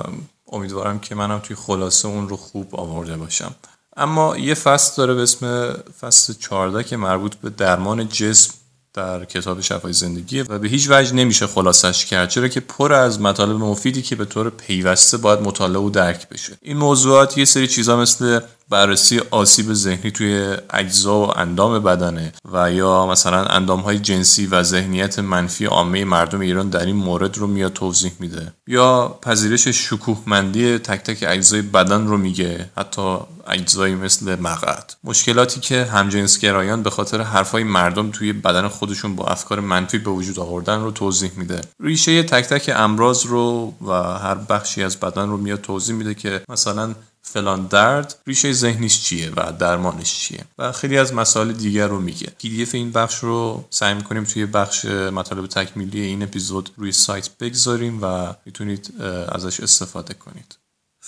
امیدوارم 0.53 0.99
که 0.99 1.15
منم 1.15 1.39
توی 1.39 1.57
خلاصه 1.57 2.09
اون 2.09 2.29
رو 2.29 2.37
خوب 2.37 2.77
آورده 2.77 3.17
باشم. 3.17 3.55
اما 3.97 4.37
یه 4.37 4.55
فصل 4.55 4.97
داره 4.97 5.15
به 5.15 5.23
اسم 5.23 5.73
فصل 6.01 6.35
14 6.35 6.85
که 6.85 6.97
مربوط 6.97 7.35
به 7.35 7.51
درمان 7.51 8.09
جسم 8.09 8.55
در 8.95 9.25
کتاب 9.25 9.61
شفای 9.61 9.93
زندگی 9.93 10.41
و 10.41 10.59
به 10.59 10.69
هیچ 10.69 10.87
وجه 10.91 11.15
نمیشه 11.15 11.47
خلاصش 11.47 12.07
کرد 12.07 12.29
چرا 12.29 12.49
که 12.49 12.61
پر 12.61 12.93
از 12.93 13.21
مطالب 13.21 13.57
مفیدی 13.57 14.03
که 14.03 14.17
به 14.17 14.25
طور 14.25 14.51
پیوسته 14.51 15.17
باید 15.17 15.41
مطالعه 15.41 15.83
و 15.83 15.91
درک 15.91 16.29
بشه. 16.29 16.59
این 16.63 16.77
موضوعات 16.77 17.39
یه 17.39 17.45
سری 17.45 17.67
چیزا 17.67 17.97
مثل 17.97 18.41
بررسی 18.71 19.21
آسیب 19.31 19.73
ذهنی 19.73 20.11
توی 20.11 20.57
اجزا 20.71 21.19
و 21.19 21.39
اندام 21.39 21.79
بدنه 21.79 22.33
و 22.53 22.73
یا 22.73 23.07
مثلا 23.07 23.45
اندام 23.45 23.81
های 23.81 23.99
جنسی 23.99 24.47
و 24.47 24.63
ذهنیت 24.63 25.19
منفی 25.19 25.65
عامه 25.65 26.05
مردم 26.05 26.41
ایران 26.41 26.69
در 26.69 26.87
این 26.87 26.97
مورد 26.97 27.39
رو 27.39 27.47
میاد 27.47 27.73
توضیح 27.73 28.13
میده. 28.21 28.53
یا 28.67 29.19
پذیرش 29.23 29.69
شکوهمندی 29.69 30.79
تک 30.79 31.03
تک 31.03 31.25
اجزای 31.29 31.63
بدن 31.63 32.07
رو 32.07 32.17
میگه 32.17 32.71
حتی 32.77 33.19
اجزایی 33.47 33.95
مثل 33.95 34.41
مقعد. 34.41 34.97
مشکلاتی 35.05 35.61
که 35.61 35.85
همجنسگرایان 35.85 36.83
به 36.83 36.91
خاطر 36.91 37.21
حرفای 37.21 37.65
مردم 37.65 38.11
توی 38.11 38.33
بدن 38.33 38.69
خودشون 38.69 39.17
با 39.17 39.25
افکار 39.25 39.61
منفی 39.61 39.99
به 39.99 40.11
وجود 40.11 40.39
آوردن 40.39 40.81
رو 40.81 40.91
توضیح 40.91 41.31
میده. 41.37 41.61
ریشه 41.81 42.23
تک 42.23 42.45
تک 42.45 42.73
امراض 42.77 43.27
رو 43.27 43.75
و 43.87 43.93
هر 44.19 44.35
بخشی 44.35 44.83
از 44.83 45.01
بدن 45.01 45.29
رو 45.29 45.37
میاد 45.37 45.61
توضیح 45.61 45.95
میده 45.95 46.15
که 46.15 46.41
مثلا 46.49 46.95
فلان 47.33 47.67
درد 47.67 48.15
ریشه 48.27 48.53
ذهنیش 48.53 49.03
چیه 49.03 49.33
و 49.37 49.53
درمانش 49.53 50.19
چیه 50.19 50.45
و 50.59 50.73
خیلی 50.73 50.99
از 50.99 51.15
مسائل 51.15 51.53
دیگر 51.53 51.87
رو 51.87 52.01
میگه. 52.01 52.33
پی 52.39 52.67
این 52.73 52.93
بخش 52.93 53.19
رو 53.19 53.65
سعی 53.71 53.95
می‌کنیم 53.95 54.25
توی 54.25 54.47
بخش 54.47 54.85
مطالب 54.85 55.47
تکمیلی 55.47 56.01
این 56.01 56.23
اپیزود 56.23 56.71
روی 56.77 56.93
سایت 56.93 57.31
بگذاریم 57.41 58.03
و 58.03 58.35
می‌تونید 58.47 58.95
ازش 59.29 59.61
استفاده 59.61 60.15
کنید. 60.15 60.59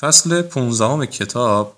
فصل 0.01 0.43
15 0.43 1.07
کتاب 1.07 1.77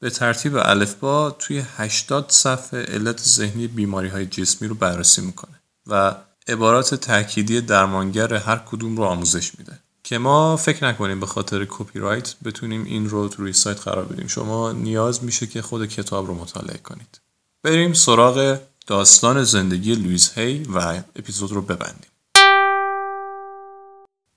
به 0.00 0.10
ترتیب 0.10 0.56
الفبا 0.56 1.30
توی 1.30 1.64
80 1.76 2.26
صفحه 2.28 2.82
علت 2.82 3.20
ذهنی 3.20 3.66
بیماری 3.66 4.08
های 4.08 4.26
جسمی 4.26 4.68
رو 4.68 4.74
بررسی 4.74 5.22
می‌کنه 5.22 5.60
و 5.86 6.14
عبارات 6.48 6.94
تأکیدی 6.94 7.60
درمانگر 7.60 8.34
هر 8.34 8.56
کدوم 8.56 8.96
رو 8.96 9.04
آموزش 9.04 9.58
میده. 9.58 9.78
که 10.02 10.18
ما 10.18 10.56
فکر 10.56 10.84
نکنیم 10.84 11.20
به 11.20 11.26
خاطر 11.26 11.66
کپی 11.68 11.98
رایت 11.98 12.34
بتونیم 12.44 12.84
این 12.84 13.10
رو 13.10 13.28
روی 13.28 13.52
سایت 13.52 13.80
قرار 13.80 14.04
بدیم. 14.04 14.26
شما 14.26 14.72
نیاز 14.72 15.24
میشه 15.24 15.46
که 15.46 15.62
خود 15.62 15.86
کتاب 15.86 16.26
رو 16.26 16.34
مطالعه 16.34 16.78
کنید. 16.78 17.20
بریم 17.62 17.92
سراغ 17.92 18.58
داستان 18.86 19.44
زندگی 19.44 19.94
لویز 19.94 20.30
هی 20.34 20.62
و 20.62 21.02
اپیزود 21.16 21.52
رو 21.52 21.62
ببندیم. 21.62 22.10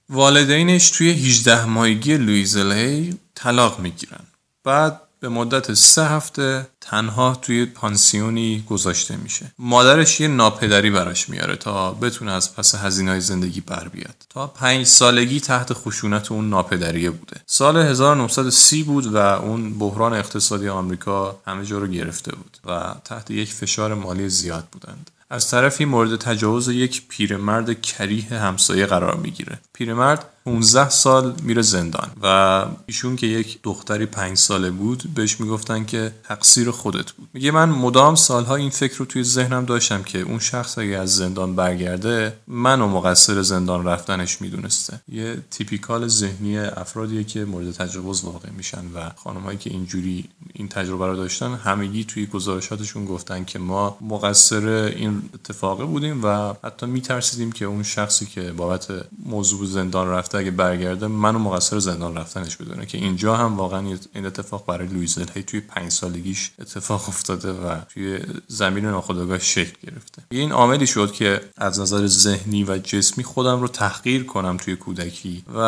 والدینش 0.10 0.89
توی 0.89 1.10
18 1.10 1.65
ماهگی 1.65 2.17
لویز 2.17 2.58
هی 2.58 3.17
طلاق 3.36 3.80
می‌گیرن. 3.80 4.23
بعد 4.63 5.02
به 5.24 5.30
مدت 5.30 5.74
سه 5.74 6.06
هفته 6.06 6.68
تنها 6.82 7.36
توی 7.36 7.66
پانسیونی 7.66 8.64
گذاشته 8.70 9.16
میشه. 9.16 9.52
مادرش 9.60 10.20
یه 10.20 10.28
ناپدری 10.28 10.92
براش 10.92 11.30
میاره 11.30 11.56
تا 11.56 11.92
بتونه 11.92 12.32
از 12.32 12.56
پس 12.56 12.76
هزینه 12.76 13.20
زندگی 13.20 13.62
بر 13.62 13.88
بیاد. 13.88 14.16
تا 14.30 14.48
پنج 14.48 14.86
سالگی 14.86 15.40
تحت 15.40 15.74
خشونت 15.74 16.32
اون 16.32 16.50
ناپدریه 16.50 17.10
بوده. 17.10 17.42
سال 17.46 17.78
1930 17.78 18.84
بود 18.84 19.06
و 19.06 19.18
اون 19.18 19.80
بحران 19.80 20.14
اقتصادی 20.14 20.70
آمریکا 20.70 21.42
همه 21.48 21.66
جا 21.66 21.78
رو 21.78 21.88
گرفته 21.88 22.36
بود 22.36 22.58
و 22.66 22.96
تحت 23.06 23.32
یک 23.32 23.54
فشار 23.54 23.94
مالی 23.94 24.30
زیاد 24.30 24.68
بودند. 24.72 25.12
از 25.30 25.50
طرفی 25.50 25.86
مورد 25.86 26.16
تجاوز 26.16 26.68
یک 26.68 27.08
پیرمرد 27.08 27.82
کریه 27.82 28.40
همسایه 28.40 28.86
قرار 28.86 29.16
می‌گیره. 29.16 29.60
پیرمرد 29.74 30.26
15 30.45 30.89
سال 30.89 31.34
میره 31.43 31.62
زندان 31.62 32.12
و 32.23 32.65
ایشون 32.86 33.15
که 33.15 33.27
یک 33.27 33.60
دختری 33.63 34.06
5 34.06 34.38
ساله 34.38 34.69
بود 34.69 35.03
بهش 35.15 35.39
می‌گفتن 35.39 35.86
که 35.86 36.12
تقصیر 36.23 36.71
خودت 36.71 37.12
بود. 37.12 37.29
میگه 37.34 37.51
من 37.51 37.69
مدام 37.69 38.15
سالها 38.15 38.56
این 38.56 38.69
فکر 38.69 38.97
رو 38.97 39.06
توی 39.06 39.23
ذهنم 39.23 39.65
داشتم 39.65 40.03
که 40.03 40.19
اون 40.19 40.39
شخص 40.39 40.77
اگه 40.77 40.97
از 40.97 41.15
زندان 41.15 41.56
برگرده 41.56 42.34
منو 42.47 42.88
مقصر 42.88 43.41
زندان 43.41 43.86
رفتنش 43.86 44.41
می‌دونسته. 44.41 45.01
یه 45.10 45.38
تیپیکال 45.51 46.08
ذهنی 46.08 46.58
افرادیه 46.60 47.23
که 47.23 47.45
مورد 47.45 47.71
تجاوز 47.71 48.23
واقع 48.23 48.49
میشن 48.49 48.86
و 48.95 49.10
خانمهایی 49.23 49.58
که 49.58 49.69
اینجوری 49.69 50.29
این 50.53 50.67
تجربه 50.67 51.08
رو 51.08 51.15
داشتن 51.15 51.53
همگی 51.53 52.03
توی 52.03 52.25
گزارشاتشون 52.25 53.06
گفتن 53.06 53.43
که 53.45 53.60
ما 53.60 53.97
مقصر 54.01 54.67
این 54.67 55.21
اتفاقه 55.34 55.86
بودیم 55.86 56.23
و 56.23 56.53
حتی 56.63 56.86
میترسیدیم 56.86 57.51
که 57.51 57.65
اون 57.65 57.84
شخصی 57.84 58.25
که 58.25 58.41
بابت 58.41 58.88
موضوع 59.25 59.65
زندان 59.65 60.08
رفت 60.08 60.33
اگه 60.38 60.52
برگرده 60.52 61.08
منو 61.08 61.39
مقصر 61.39 61.80
زندان 61.80 62.17
رفتنش 62.17 62.58
بدونه 62.58 62.86
که 62.86 62.98
اینجا 62.98 63.36
هم 63.36 63.58
واقعا 63.58 63.98
این 64.15 64.26
اتفاق 64.26 64.65
برای 64.65 64.88
لویز 64.88 65.17
هی 65.36 65.43
توی 65.43 65.60
پنج 65.60 65.91
سالگیش 65.91 66.52
اتفاق 66.60 67.10
افتاده 67.10 67.52
و 67.52 67.76
توی 67.93 68.19
زمین 68.48 68.86
ناخودآگاه 68.86 69.39
شکل 69.39 69.74
گرفته. 69.84 70.22
این 70.32 70.52
عاملی 70.52 70.88
شد 70.88 71.12
که 71.12 71.41
از 71.58 71.80
نظر 71.80 72.08
ذهنی 72.08 72.63
و 72.63 72.78
جسمی 72.78 73.24
خودم 73.24 73.62
رو 73.62 73.67
تحقیر 73.67 74.24
کنم 74.24 74.58
توی 74.58 74.76
کودکی 74.76 75.43
و 75.56 75.60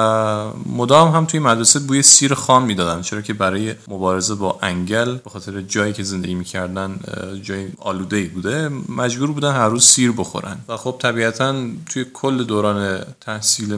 مدام 0.65 1.11
هم 1.11 1.25
توی 1.25 1.39
مدرسه 1.39 1.79
بوی 1.79 2.01
سیر 2.01 2.33
خام 2.33 2.65
می‌دادم 2.65 3.01
چرا 3.01 3.21
که 3.21 3.33
برای 3.33 3.75
مبارزه 3.87 4.35
با 4.35 4.59
انگل 4.61 5.15
به 5.17 5.29
خاطر 5.29 5.61
جایی 5.61 5.93
که 5.93 6.03
زندگی 6.03 6.35
می‌کردن 6.35 6.99
جای 7.43 7.67
آلوده 7.79 8.17
ای 8.17 8.25
بوده 8.25 8.69
مجبور 8.89 9.31
بودن 9.31 9.53
هر 9.53 9.69
روز 9.69 9.85
سیر 9.85 10.11
بخورن. 10.11 10.57
و 10.67 10.77
خب 10.77 10.95
طبیعتا 10.99 11.55
توی 11.85 12.05
کل 12.13 12.43
دوران 12.43 13.05
تحصیل 13.21 13.75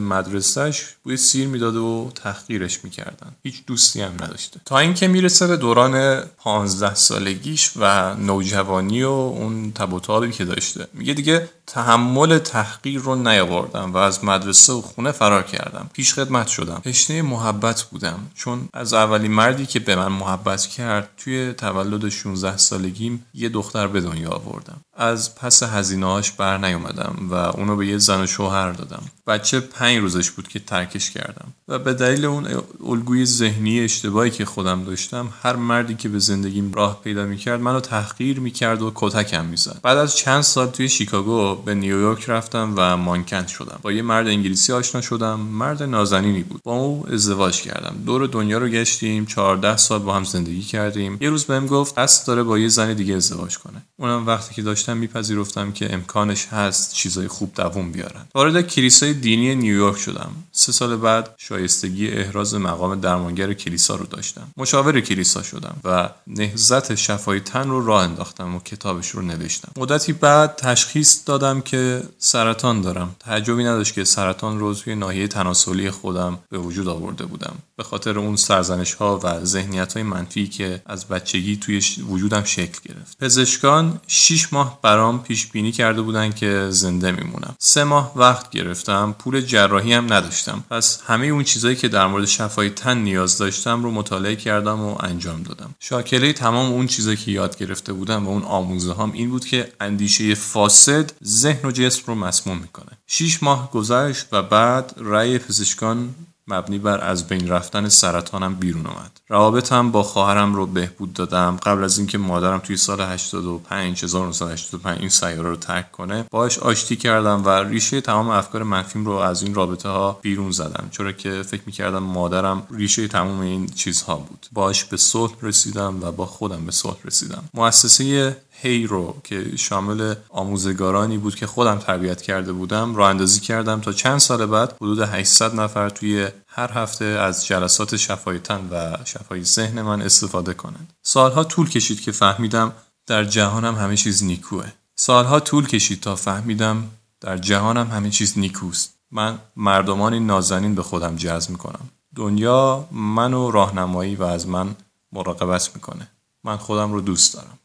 مدرسهش 0.78 0.96
بوی 1.02 1.16
سیر 1.16 1.48
می‌داده 1.48 1.78
و 1.78 2.10
تحقیرش 2.14 2.84
می‌کردن. 2.84 3.34
هیچ 3.42 3.66
دوستی 3.66 4.00
هم 4.00 4.12
نداشته. 4.12 4.60
تا 4.64 4.78
اینکه 4.78 5.08
می‌رسه 5.08 5.46
به 5.46 5.56
دوران 5.56 6.20
پانزده 6.20 6.94
سالگیش 6.94 7.70
و 7.76 8.14
نوجوانی 8.14 9.02
و 9.02 9.08
اون 9.08 9.72
تب 9.72 10.30
که 10.30 10.44
داشته. 10.44 10.88
میگه 10.92 11.14
دیگه 11.14 11.48
تحمل 11.68 12.38
تحقیر 12.38 13.00
رو 13.00 13.14
نیاوردم 13.14 13.92
و 13.92 13.96
از 13.96 14.24
مدرسه 14.24 14.72
و 14.72 14.80
خونه 14.80 15.12
فرار 15.12 15.42
کردم. 15.42 15.90
پیش 15.92 16.14
خدمت 16.14 16.48
شدم. 16.48 16.80
تشنه 16.84 17.22
محبت 17.22 17.82
بودم. 17.82 18.18
چون 18.34 18.68
از 18.72 18.94
اولین 18.94 19.32
مردی 19.32 19.66
که 19.66 19.80
به 19.80 19.96
من 19.96 20.12
محبت 20.12 20.66
کرد 20.66 21.08
توی 21.16 21.52
تولد 21.52 22.08
16 22.08 22.56
سالگیم 22.56 23.24
یه 23.34 23.48
دختر 23.48 23.86
به 23.86 24.00
دنیا 24.00 24.30
آوردم. 24.30 24.80
از 24.96 25.34
پس 25.34 25.62
هزینه‌هاش 25.62 26.30
بر 26.30 26.58
نیومدم 26.58 27.16
و 27.30 27.34
اونو 27.34 27.76
به 27.76 27.86
یه 27.86 27.98
زن 27.98 28.22
و 28.22 28.26
شوهر 28.26 28.72
دادم. 28.72 29.02
بچه 29.26 29.60
پنج 29.60 29.98
روزش 29.98 30.30
بود 30.30 30.48
که 30.48 30.58
ترکش 30.58 31.10
کردم. 31.10 31.52
و 31.68 31.78
به 31.78 31.94
دلیل 31.94 32.24
اون 32.24 32.46
الگوی 32.86 33.26
ذهنی 33.26 33.80
اشتباهی 33.80 34.30
که 34.30 34.44
خودم 34.44 34.84
داشتم 34.84 35.28
هر 35.42 35.56
مردی 35.56 35.94
که 35.94 36.08
به 36.08 36.18
زندگیم 36.18 36.72
راه 36.72 37.00
پیدا 37.04 37.24
می‌کرد 37.24 37.60
منو 37.60 37.80
تحقیر 37.80 38.40
می‌کرد 38.40 38.82
و 38.82 38.92
کتکم 38.94 39.44
می‌زد. 39.44 39.80
بعد 39.82 39.98
از 39.98 40.16
چند 40.16 40.42
سال 40.42 40.66
توی 40.66 40.88
شیکاگو 40.88 41.57
به 41.64 41.74
نیویورک 41.74 42.24
رفتم 42.28 42.74
و 42.76 42.96
مانکن 42.96 43.46
شدم. 43.46 43.78
با 43.82 43.92
یه 43.92 44.02
مرد 44.02 44.26
انگلیسی 44.26 44.72
آشنا 44.72 45.00
شدم. 45.00 45.40
مرد 45.40 45.82
نازنینی 45.82 46.42
بود. 46.42 46.62
با 46.64 46.76
او 46.76 47.06
ازدواج 47.12 47.62
کردم. 47.62 47.96
دور 48.06 48.26
دنیا 48.26 48.58
رو 48.58 48.68
گشتیم. 48.68 49.26
14 49.26 49.76
سال 49.76 49.98
با 49.98 50.14
هم 50.14 50.24
زندگی 50.24 50.62
کردیم. 50.62 51.18
یه 51.20 51.30
روز 51.30 51.44
بهم 51.44 51.66
گفت 51.66 51.98
قصد 51.98 52.26
داره 52.26 52.42
با 52.42 52.58
یه 52.58 52.68
زن 52.68 52.94
دیگه 52.94 53.14
ازدواج 53.14 53.58
کنه. 53.58 53.82
اونم 53.96 54.26
وقتی 54.26 54.54
که 54.54 54.62
داشتم 54.62 54.96
میپذیرفتم 54.96 55.72
که 55.72 55.94
امکانش 55.94 56.46
هست 56.46 56.94
چیزای 56.94 57.28
خوب 57.28 57.54
دووم 57.54 57.92
بیارن. 57.92 58.26
وارد 58.34 58.66
کلیسای 58.66 59.14
دینی 59.14 59.54
نیویورک 59.54 59.98
شدم. 59.98 60.30
سه 60.58 60.72
سال 60.72 60.96
بعد 60.96 61.34
شایستگی 61.36 62.08
احراز 62.08 62.54
مقام 62.54 63.00
درمانگر 63.00 63.52
کلیسا 63.52 63.96
رو 63.96 64.06
داشتم. 64.06 64.48
مشاور 64.56 65.00
کلیسا 65.00 65.42
شدم 65.42 65.76
و 65.84 66.10
نهزت 66.26 66.94
شفای 66.94 67.40
تن 67.40 67.68
رو 67.68 67.86
راه 67.86 68.02
انداختم 68.02 68.54
و 68.54 68.58
کتابش 68.58 69.10
رو 69.10 69.22
نوشتم. 69.22 69.72
مدتی 69.76 70.12
بعد 70.12 70.56
تشخیص 70.56 71.20
دادم 71.26 71.60
که 71.60 72.02
سرطان 72.18 72.80
دارم. 72.80 73.16
تعجبی 73.20 73.64
نداشت 73.64 73.94
که 73.94 74.04
سرطان 74.04 74.58
رو 74.58 74.74
توی 74.74 74.94
ناحیه 74.94 75.28
تناسلی 75.28 75.90
خودم 75.90 76.38
به 76.50 76.58
وجود 76.58 76.88
آورده 76.88 77.26
بودم. 77.26 77.56
به 77.78 77.84
خاطر 77.84 78.18
اون 78.18 78.36
سرزنش 78.36 78.94
ها 78.94 79.20
و 79.22 79.44
ذهنیت 79.44 79.92
های 79.92 80.02
منفی 80.02 80.46
که 80.46 80.82
از 80.86 81.08
بچگی 81.08 81.56
توی 81.56 81.82
وجودم 82.08 82.44
شکل 82.44 82.78
گرفت. 82.84 83.18
پزشکان 83.18 84.00
6 84.06 84.52
ماه 84.52 84.78
برام 84.82 85.22
پیش 85.22 85.46
بینی 85.46 85.72
کرده 85.72 86.02
بودن 86.02 86.32
که 86.32 86.66
زنده 86.70 87.12
میمونم. 87.12 87.56
سه 87.58 87.84
ماه 87.84 88.12
وقت 88.16 88.50
گرفتم 88.50 89.14
پول 89.18 89.40
جراحی 89.40 89.92
هم 89.92 90.12
نداشتم. 90.12 90.64
پس 90.70 91.00
همه 91.06 91.26
اون 91.26 91.44
چیزایی 91.44 91.76
که 91.76 91.88
در 91.88 92.06
مورد 92.06 92.24
شفای 92.24 92.70
تن 92.70 92.98
نیاز 92.98 93.38
داشتم 93.38 93.82
رو 93.82 93.90
مطالعه 93.90 94.36
کردم 94.36 94.80
و 94.80 94.96
انجام 95.00 95.42
دادم. 95.42 95.74
شاکله 95.80 96.32
تمام 96.32 96.72
اون 96.72 96.86
چیزایی 96.86 97.16
که 97.16 97.30
یاد 97.30 97.58
گرفته 97.58 97.92
بودم 97.92 98.26
و 98.26 98.30
اون 98.30 98.42
آموزه 98.42 98.94
هم 98.94 99.12
این 99.12 99.30
بود 99.30 99.44
که 99.44 99.72
اندیشه 99.80 100.34
فاسد 100.34 101.12
ذهن 101.24 101.68
و 101.68 101.70
جسم 101.70 102.02
رو 102.06 102.14
مسموم 102.14 102.58
می‌کنه. 102.58 102.90
6 103.06 103.42
ماه 103.42 103.70
گذشت 103.70 104.26
و 104.32 104.42
بعد 104.42 104.94
رأی 104.96 105.38
پزشکان 105.38 106.14
مبنی 106.48 106.78
بر 106.78 107.00
از 107.00 107.26
بین 107.26 107.48
رفتن 107.48 107.88
سرطانم 107.88 108.54
بیرون 108.54 108.86
اومد 108.86 109.20
روابطم 109.28 109.90
با 109.90 110.02
خواهرم 110.02 110.54
رو 110.54 110.66
بهبود 110.66 111.12
دادم. 111.12 111.56
قبل 111.56 111.84
از 111.84 111.98
اینکه 111.98 112.18
مادرم 112.18 112.58
توی 112.58 112.76
سال 112.76 113.00
85 113.00 114.04
1985 114.04 114.98
این 115.00 115.08
سیاره 115.08 115.48
رو 115.48 115.56
ترک 115.56 115.92
کنه 115.92 116.24
باش 116.30 116.58
آشتی 116.58 116.96
کردم 116.96 117.44
و 117.44 117.48
ریشه 117.48 118.00
تمام 118.00 118.28
افکار 118.28 118.62
منفیم 118.62 119.04
رو 119.04 119.12
از 119.12 119.42
این 119.42 119.54
رابطه 119.54 119.88
ها 119.88 120.18
بیرون 120.22 120.50
زدم 120.50 120.88
چرا 120.90 121.12
که 121.12 121.42
فکر 121.42 121.62
می‌کردم 121.66 122.02
مادرم 122.02 122.66
ریشه 122.70 123.08
تمام 123.08 123.40
این 123.40 123.66
چیزها 123.66 124.16
بود. 124.16 124.46
باش 124.52 124.84
به 124.84 124.96
صلح 124.96 125.32
رسیدم 125.42 126.02
و 126.02 126.12
با 126.12 126.26
خودم 126.26 126.66
به 126.66 126.72
صلح 126.72 126.96
رسیدم. 127.04 127.44
مؤسسه 127.54 128.36
هی 128.60 128.88
رو 128.88 129.16
که 129.24 129.56
شامل 129.56 130.14
آموزگارانی 130.28 131.18
بود 131.18 131.34
که 131.34 131.46
خودم 131.46 131.78
تربیت 131.78 132.22
کرده 132.22 132.52
بودم 132.52 132.96
راه 132.96 133.10
اندازی 133.10 133.40
کردم 133.40 133.80
تا 133.80 133.92
چند 133.92 134.18
سال 134.18 134.46
بعد 134.46 134.72
حدود 134.76 135.00
800 135.00 135.54
نفر 135.54 135.88
توی 135.88 136.28
هر 136.48 136.72
هفته 136.72 137.04
از 137.04 137.46
جلسات 137.46 137.96
شفای 137.96 138.38
تن 138.38 138.68
و 138.70 138.96
شفای 139.04 139.44
ذهن 139.44 139.82
من 139.82 140.02
استفاده 140.02 140.54
کنند. 140.54 140.92
سالها 141.02 141.44
طول 141.44 141.68
کشید 141.68 142.00
که 142.00 142.12
فهمیدم 142.12 142.72
در 143.06 143.24
جهانم 143.24 143.74
همه 143.74 143.96
چیز 143.96 144.24
نیکوه. 144.24 144.72
سالها 144.94 145.40
طول 145.40 145.66
کشید 145.66 146.00
تا 146.00 146.16
فهمیدم 146.16 146.84
در 147.20 147.36
جهانم 147.36 147.86
همه 147.86 148.10
چیز 148.10 148.38
نیکوست. 148.38 148.94
من 149.10 149.38
مردمانی 149.56 150.20
نازنین 150.20 150.74
به 150.74 150.82
خودم 150.82 151.16
جذب 151.16 151.50
می‌کنم. 151.50 151.88
دنیا 152.16 152.88
منو 152.92 153.50
راهنمایی 153.50 154.16
و 154.16 154.22
از 154.22 154.48
من 154.48 154.76
مراقبت 155.12 155.70
می‌کنه. 155.74 156.08
من 156.44 156.56
خودم 156.56 156.92
رو 156.92 157.00
دوست 157.00 157.34
دارم. 157.34 157.58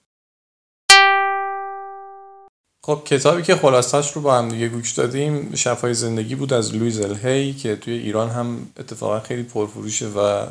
خب 2.86 3.02
کتابی 3.06 3.42
که 3.44 3.56
خلاصش 3.56 4.12
رو 4.12 4.22
با 4.22 4.38
هم 4.38 4.50
دیگه 4.50 4.68
گوش 4.68 4.92
دادیم 4.92 5.56
شفای 5.56 5.94
زندگی 5.94 6.36
بود 6.36 6.54
از 6.54 6.76
لویز 6.76 7.02
الهی 7.02 7.54
که 7.54 7.76
توی 7.76 7.94
ایران 7.94 8.30
هم 8.30 8.68
اتفاقا 8.80 9.20
خیلی 9.20 9.44
پرفروشه 9.44 10.08
و 10.08 10.46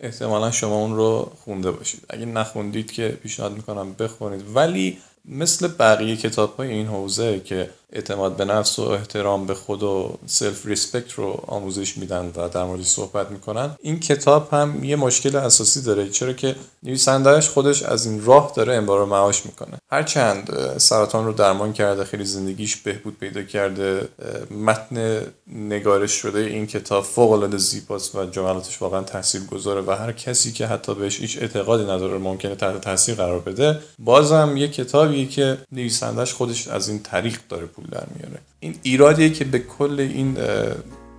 احتمالا 0.00 0.50
شما 0.50 0.74
اون 0.74 0.96
رو 0.96 1.32
خونده 1.44 1.70
باشید. 1.70 2.00
اگه 2.10 2.26
نخوندید 2.26 2.92
که 2.92 3.08
پیشنهاد 3.22 3.52
می‌کنم 3.52 3.92
بخونید. 3.92 4.44
ولی 4.54 4.98
مثل 5.24 5.68
بقیه 5.68 6.16
کتاب 6.16 6.56
های 6.56 6.70
این 6.70 6.86
حوزه 6.86 7.40
که 7.40 7.70
اعتماد 7.96 8.36
به 8.36 8.44
نفس 8.44 8.78
و 8.78 8.82
احترام 8.82 9.46
به 9.46 9.54
خود 9.54 9.82
و 9.82 10.18
self 10.26 10.66
respect 10.66 11.12
رو 11.12 11.44
آموزش 11.46 11.96
میدن 11.96 12.32
و 12.36 12.48
در 12.48 12.64
موردش 12.64 12.86
صحبت 12.86 13.30
می‌کنن. 13.30 13.70
این 13.80 14.00
کتاب 14.00 14.48
هم 14.52 14.84
یه 14.84 14.96
مشکل 14.96 15.36
اساسی 15.36 15.82
داره 15.82 16.08
چرا 16.08 16.32
که 16.32 16.56
نویسندهش 16.82 17.48
خودش 17.48 17.82
از 17.82 18.06
این 18.06 18.24
راه 18.24 18.52
داره 18.56 18.74
امرار 18.74 19.04
معاش 19.04 19.46
می‌کنه. 19.46 19.78
هرچند 19.90 20.78
سرطان 20.78 21.26
رو 21.26 21.32
درمان 21.32 21.72
کرده 21.72 22.04
خیلی 22.04 22.24
زندگیش 22.24 22.76
بهبود 22.76 23.18
پیدا 23.18 23.42
کرده 23.42 24.08
متن 24.50 25.20
نگارش 25.52 26.12
شده 26.12 26.38
این 26.38 26.66
کتاب 26.66 27.04
فوق 27.04 27.32
العاده 27.32 27.58
زیباست 27.58 28.14
و 28.14 28.24
جملاتش 28.24 28.82
واقعا 28.82 29.04
گذاره 29.50 29.80
و 29.80 29.90
هر 29.90 30.12
کسی 30.12 30.52
که 30.52 30.66
حتی 30.66 30.94
بهش 30.94 31.20
هیچ 31.20 31.38
اعتقادی 31.40 31.84
نداره 31.84 32.18
ممکنه 32.18 32.54
تحت 32.54 32.80
تاثیر 32.80 33.14
قرار 33.14 33.40
بده 33.40 33.78
بازم 33.98 34.56
یه 34.56 34.68
کتابیه 34.68 35.26
که 35.26 35.58
نویسندهش 35.72 36.32
خودش 36.32 36.68
از 36.68 36.88
این 36.88 37.02
طریق 37.02 37.38
داره 37.48 37.66
پول 37.66 37.85
در 37.90 38.06
میاره. 38.16 38.40
این 38.60 38.74
ایرادیه 38.82 39.30
که 39.30 39.44
به 39.44 39.58
کل 39.58 40.00
این 40.00 40.36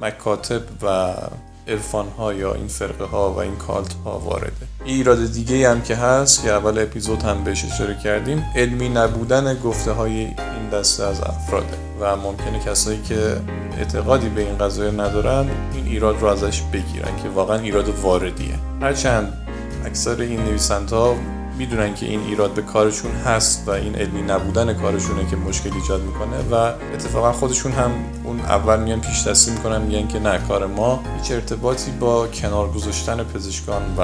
مکاتب 0.01 0.62
و 0.82 1.13
ارفان 1.67 2.08
ها 2.08 2.34
یا 2.34 2.53
این 2.53 2.67
فرقه 2.67 3.06
ها 3.06 3.34
و 3.34 3.38
این 3.38 3.56
کالت 3.56 3.93
ها 3.93 4.19
وارده 4.19 4.51
ایراد 4.86 5.32
دیگه 5.32 5.69
هم 5.69 5.82
که 5.82 5.95
هست 5.95 6.43
که 6.43 6.51
اول 6.51 6.80
اپیزود 6.80 7.23
هم 7.23 7.43
بهش 7.43 7.65
اشاره 7.65 7.97
کردیم 8.03 8.45
علمی 8.56 8.89
نبودن 8.89 9.60
گفته 9.60 9.91
های 9.91 10.13
این 10.19 10.69
دسته 10.73 11.03
از 11.03 11.21
افراده. 11.21 11.77
و 11.99 12.15
ممکنه 12.15 12.60
کسایی 12.60 13.01
که 13.01 13.41
اعتقادی 13.77 14.30
به 14.30 14.41
این 14.41 14.58
قضایه 14.58 14.91
ندارن 14.91 15.49
این 15.73 15.86
ایراد 15.86 16.21
رو 16.21 16.27
ازش 16.27 16.62
بگیرن 16.62 17.17
که 17.23 17.30
واقعا 17.30 17.60
ایراد 17.60 17.89
واردیه. 17.89 18.56
هرچند 18.82 19.34
اکثر 19.86 20.21
این 20.21 20.39
نویسنده 20.39 20.95
ها 20.95 21.15
می‌دونن 21.58 21.96
که 21.96 22.06
این 22.06 22.20
ایراد 22.20 22.54
به 22.54 22.62
کارشون 22.62 23.12
هست 23.12 23.63
و 23.67 23.72
این 23.72 23.96
علمی 23.96 24.22
نبودن 24.22 24.74
کارشونه 24.74 25.30
که 25.30 25.36
مشکل 25.36 25.74
ایجاد 25.74 26.02
می‌کنه 26.02 26.38
و 26.52 26.74
اتفاقا 26.93 27.32
خودشون 27.32 27.72
هم 27.72 27.91
اون 28.24 28.39
اول 28.39 28.80
میان 28.80 29.02
پیش 29.02 29.28
دستی 29.28 29.52
می‌کنن 29.52 29.82
میگن 29.82 30.08
که 30.08 30.20
نه 30.20 30.38
کار 30.48 30.67
ما 30.67 31.04
هیچ 31.22 31.32
ارتباطی 31.32 31.91
با 31.91 32.28
کنار 32.28 32.72
گذاشتن 32.72 33.24
پزشکان 33.24 33.82
و 33.98 34.02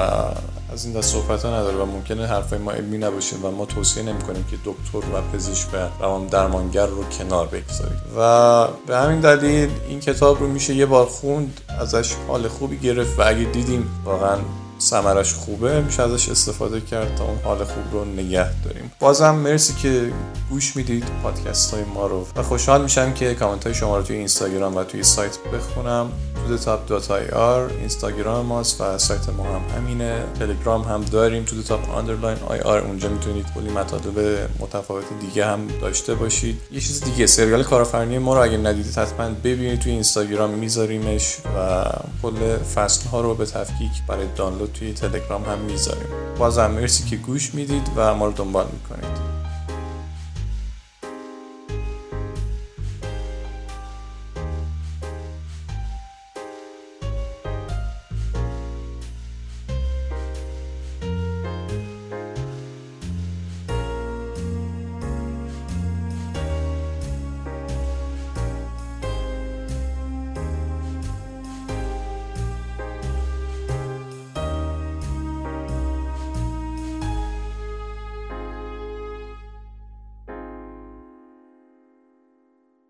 از 0.72 0.84
این 0.84 0.94
دست 0.94 1.12
صحبت 1.12 1.44
ها 1.44 1.60
نداره 1.60 1.76
و 1.76 1.84
ممکنه 1.84 2.26
حرفای 2.26 2.58
ما 2.58 2.72
علمی 2.72 2.98
نباشه 2.98 3.36
و 3.36 3.50
ما 3.50 3.64
توصیه 3.64 4.02
نمی‌کنیم 4.02 4.44
که 4.50 4.56
دکتر 4.64 4.98
و 4.98 5.20
پزشک 5.32 5.68
و 5.74 5.76
روان 6.00 6.26
درمانگر 6.26 6.86
رو 6.86 7.04
کنار 7.04 7.46
بگذارید 7.46 7.98
و 8.18 8.68
به 8.86 8.96
همین 8.96 9.20
دلیل 9.20 9.70
این 9.88 10.00
کتاب 10.00 10.40
رو 10.40 10.46
میشه 10.46 10.74
یه 10.74 10.86
بار 10.86 11.06
خوند 11.06 11.60
ازش 11.80 12.14
حال 12.28 12.48
خوبی 12.48 12.78
گرفت 12.78 13.18
و 13.18 13.22
اگه 13.26 13.44
دیدیم 13.44 13.90
واقعا 14.04 14.36
سمرش 14.84 15.34
خوبه 15.34 15.80
میشه 15.80 16.02
ازش 16.02 16.28
استفاده 16.28 16.80
کرد 16.80 17.14
تا 17.16 17.24
اون 17.24 17.38
حال 17.44 17.64
خوب 17.64 17.92
رو 17.92 18.04
نگه 18.04 18.62
داریم. 18.64 18.92
بازم 19.00 19.34
مرسی 19.34 19.74
که 19.74 20.12
گوش 20.50 20.76
می‌دید 20.76 21.04
پادکست 21.22 21.74
های 21.74 21.84
ما 21.84 22.06
رو. 22.06 22.26
و 22.36 22.42
خوشحال 22.42 22.82
میشم 22.82 23.12
که 23.12 23.34
کامنت 23.34 23.64
های 23.64 23.74
شما 23.74 23.96
رو 23.96 24.02
توی 24.02 24.16
اینستاگرام 24.16 24.76
و 24.76 24.84
توی 24.84 25.02
سایت 25.02 25.38
بخونم. 25.54 26.10
تو 26.48 26.56
تاپ 26.56 26.86
dot 26.86 27.10
IR 27.10 27.70
اینستاگرام 27.70 28.46
ماست 28.46 28.80
و 28.80 28.98
سایت 28.98 29.28
ما 29.28 29.44
هم 29.44 29.76
همینه. 29.76 30.24
تلگرام 30.38 30.82
هم 30.82 31.04
داریم 31.04 31.44
تو 31.44 31.62
تاپ 31.62 31.90
underline 31.90 32.38
IR 32.46 32.78
اونجا 32.78 33.08
می‌تونید 33.08 33.46
کلی 33.54 33.70
مطالب 33.70 34.48
متفاوت 34.58 35.04
دیگه 35.20 35.46
هم 35.46 35.66
داشته 35.80 36.14
باشید. 36.14 36.60
یه 36.72 36.80
چیز 36.80 37.04
دیگه 37.04 37.26
سریال 37.26 37.62
کارآفرینی 37.62 38.18
ما 38.18 38.34
رو 38.34 38.42
اگه 38.42 38.56
ندیدید 38.56 38.98
حتما 38.98 39.30
ببینید 39.44 39.80
توی 39.80 39.92
اینستاگرام 39.92 40.50
میذاریمش 40.50 41.36
و 41.56 41.84
کل 42.22 42.56
فصل 42.74 43.08
ها 43.08 43.20
رو 43.20 43.34
به 43.34 43.46
تفکیک 43.46 43.90
برای 44.08 44.26
دانلود 44.36 44.72
توی 44.72 44.92
تلگرام 44.92 45.44
هم 45.44 45.58
می‌ذاریم. 45.58 46.08
بازم 46.38 46.70
مرسی 46.70 47.04
که 47.04 47.16
گوش 47.16 47.54
می‌دید 47.54 47.88
و 47.96 48.14
ما 48.14 48.26
رو 48.26 48.32
دنبال 48.32 48.66
می‌کنید. 48.72 49.33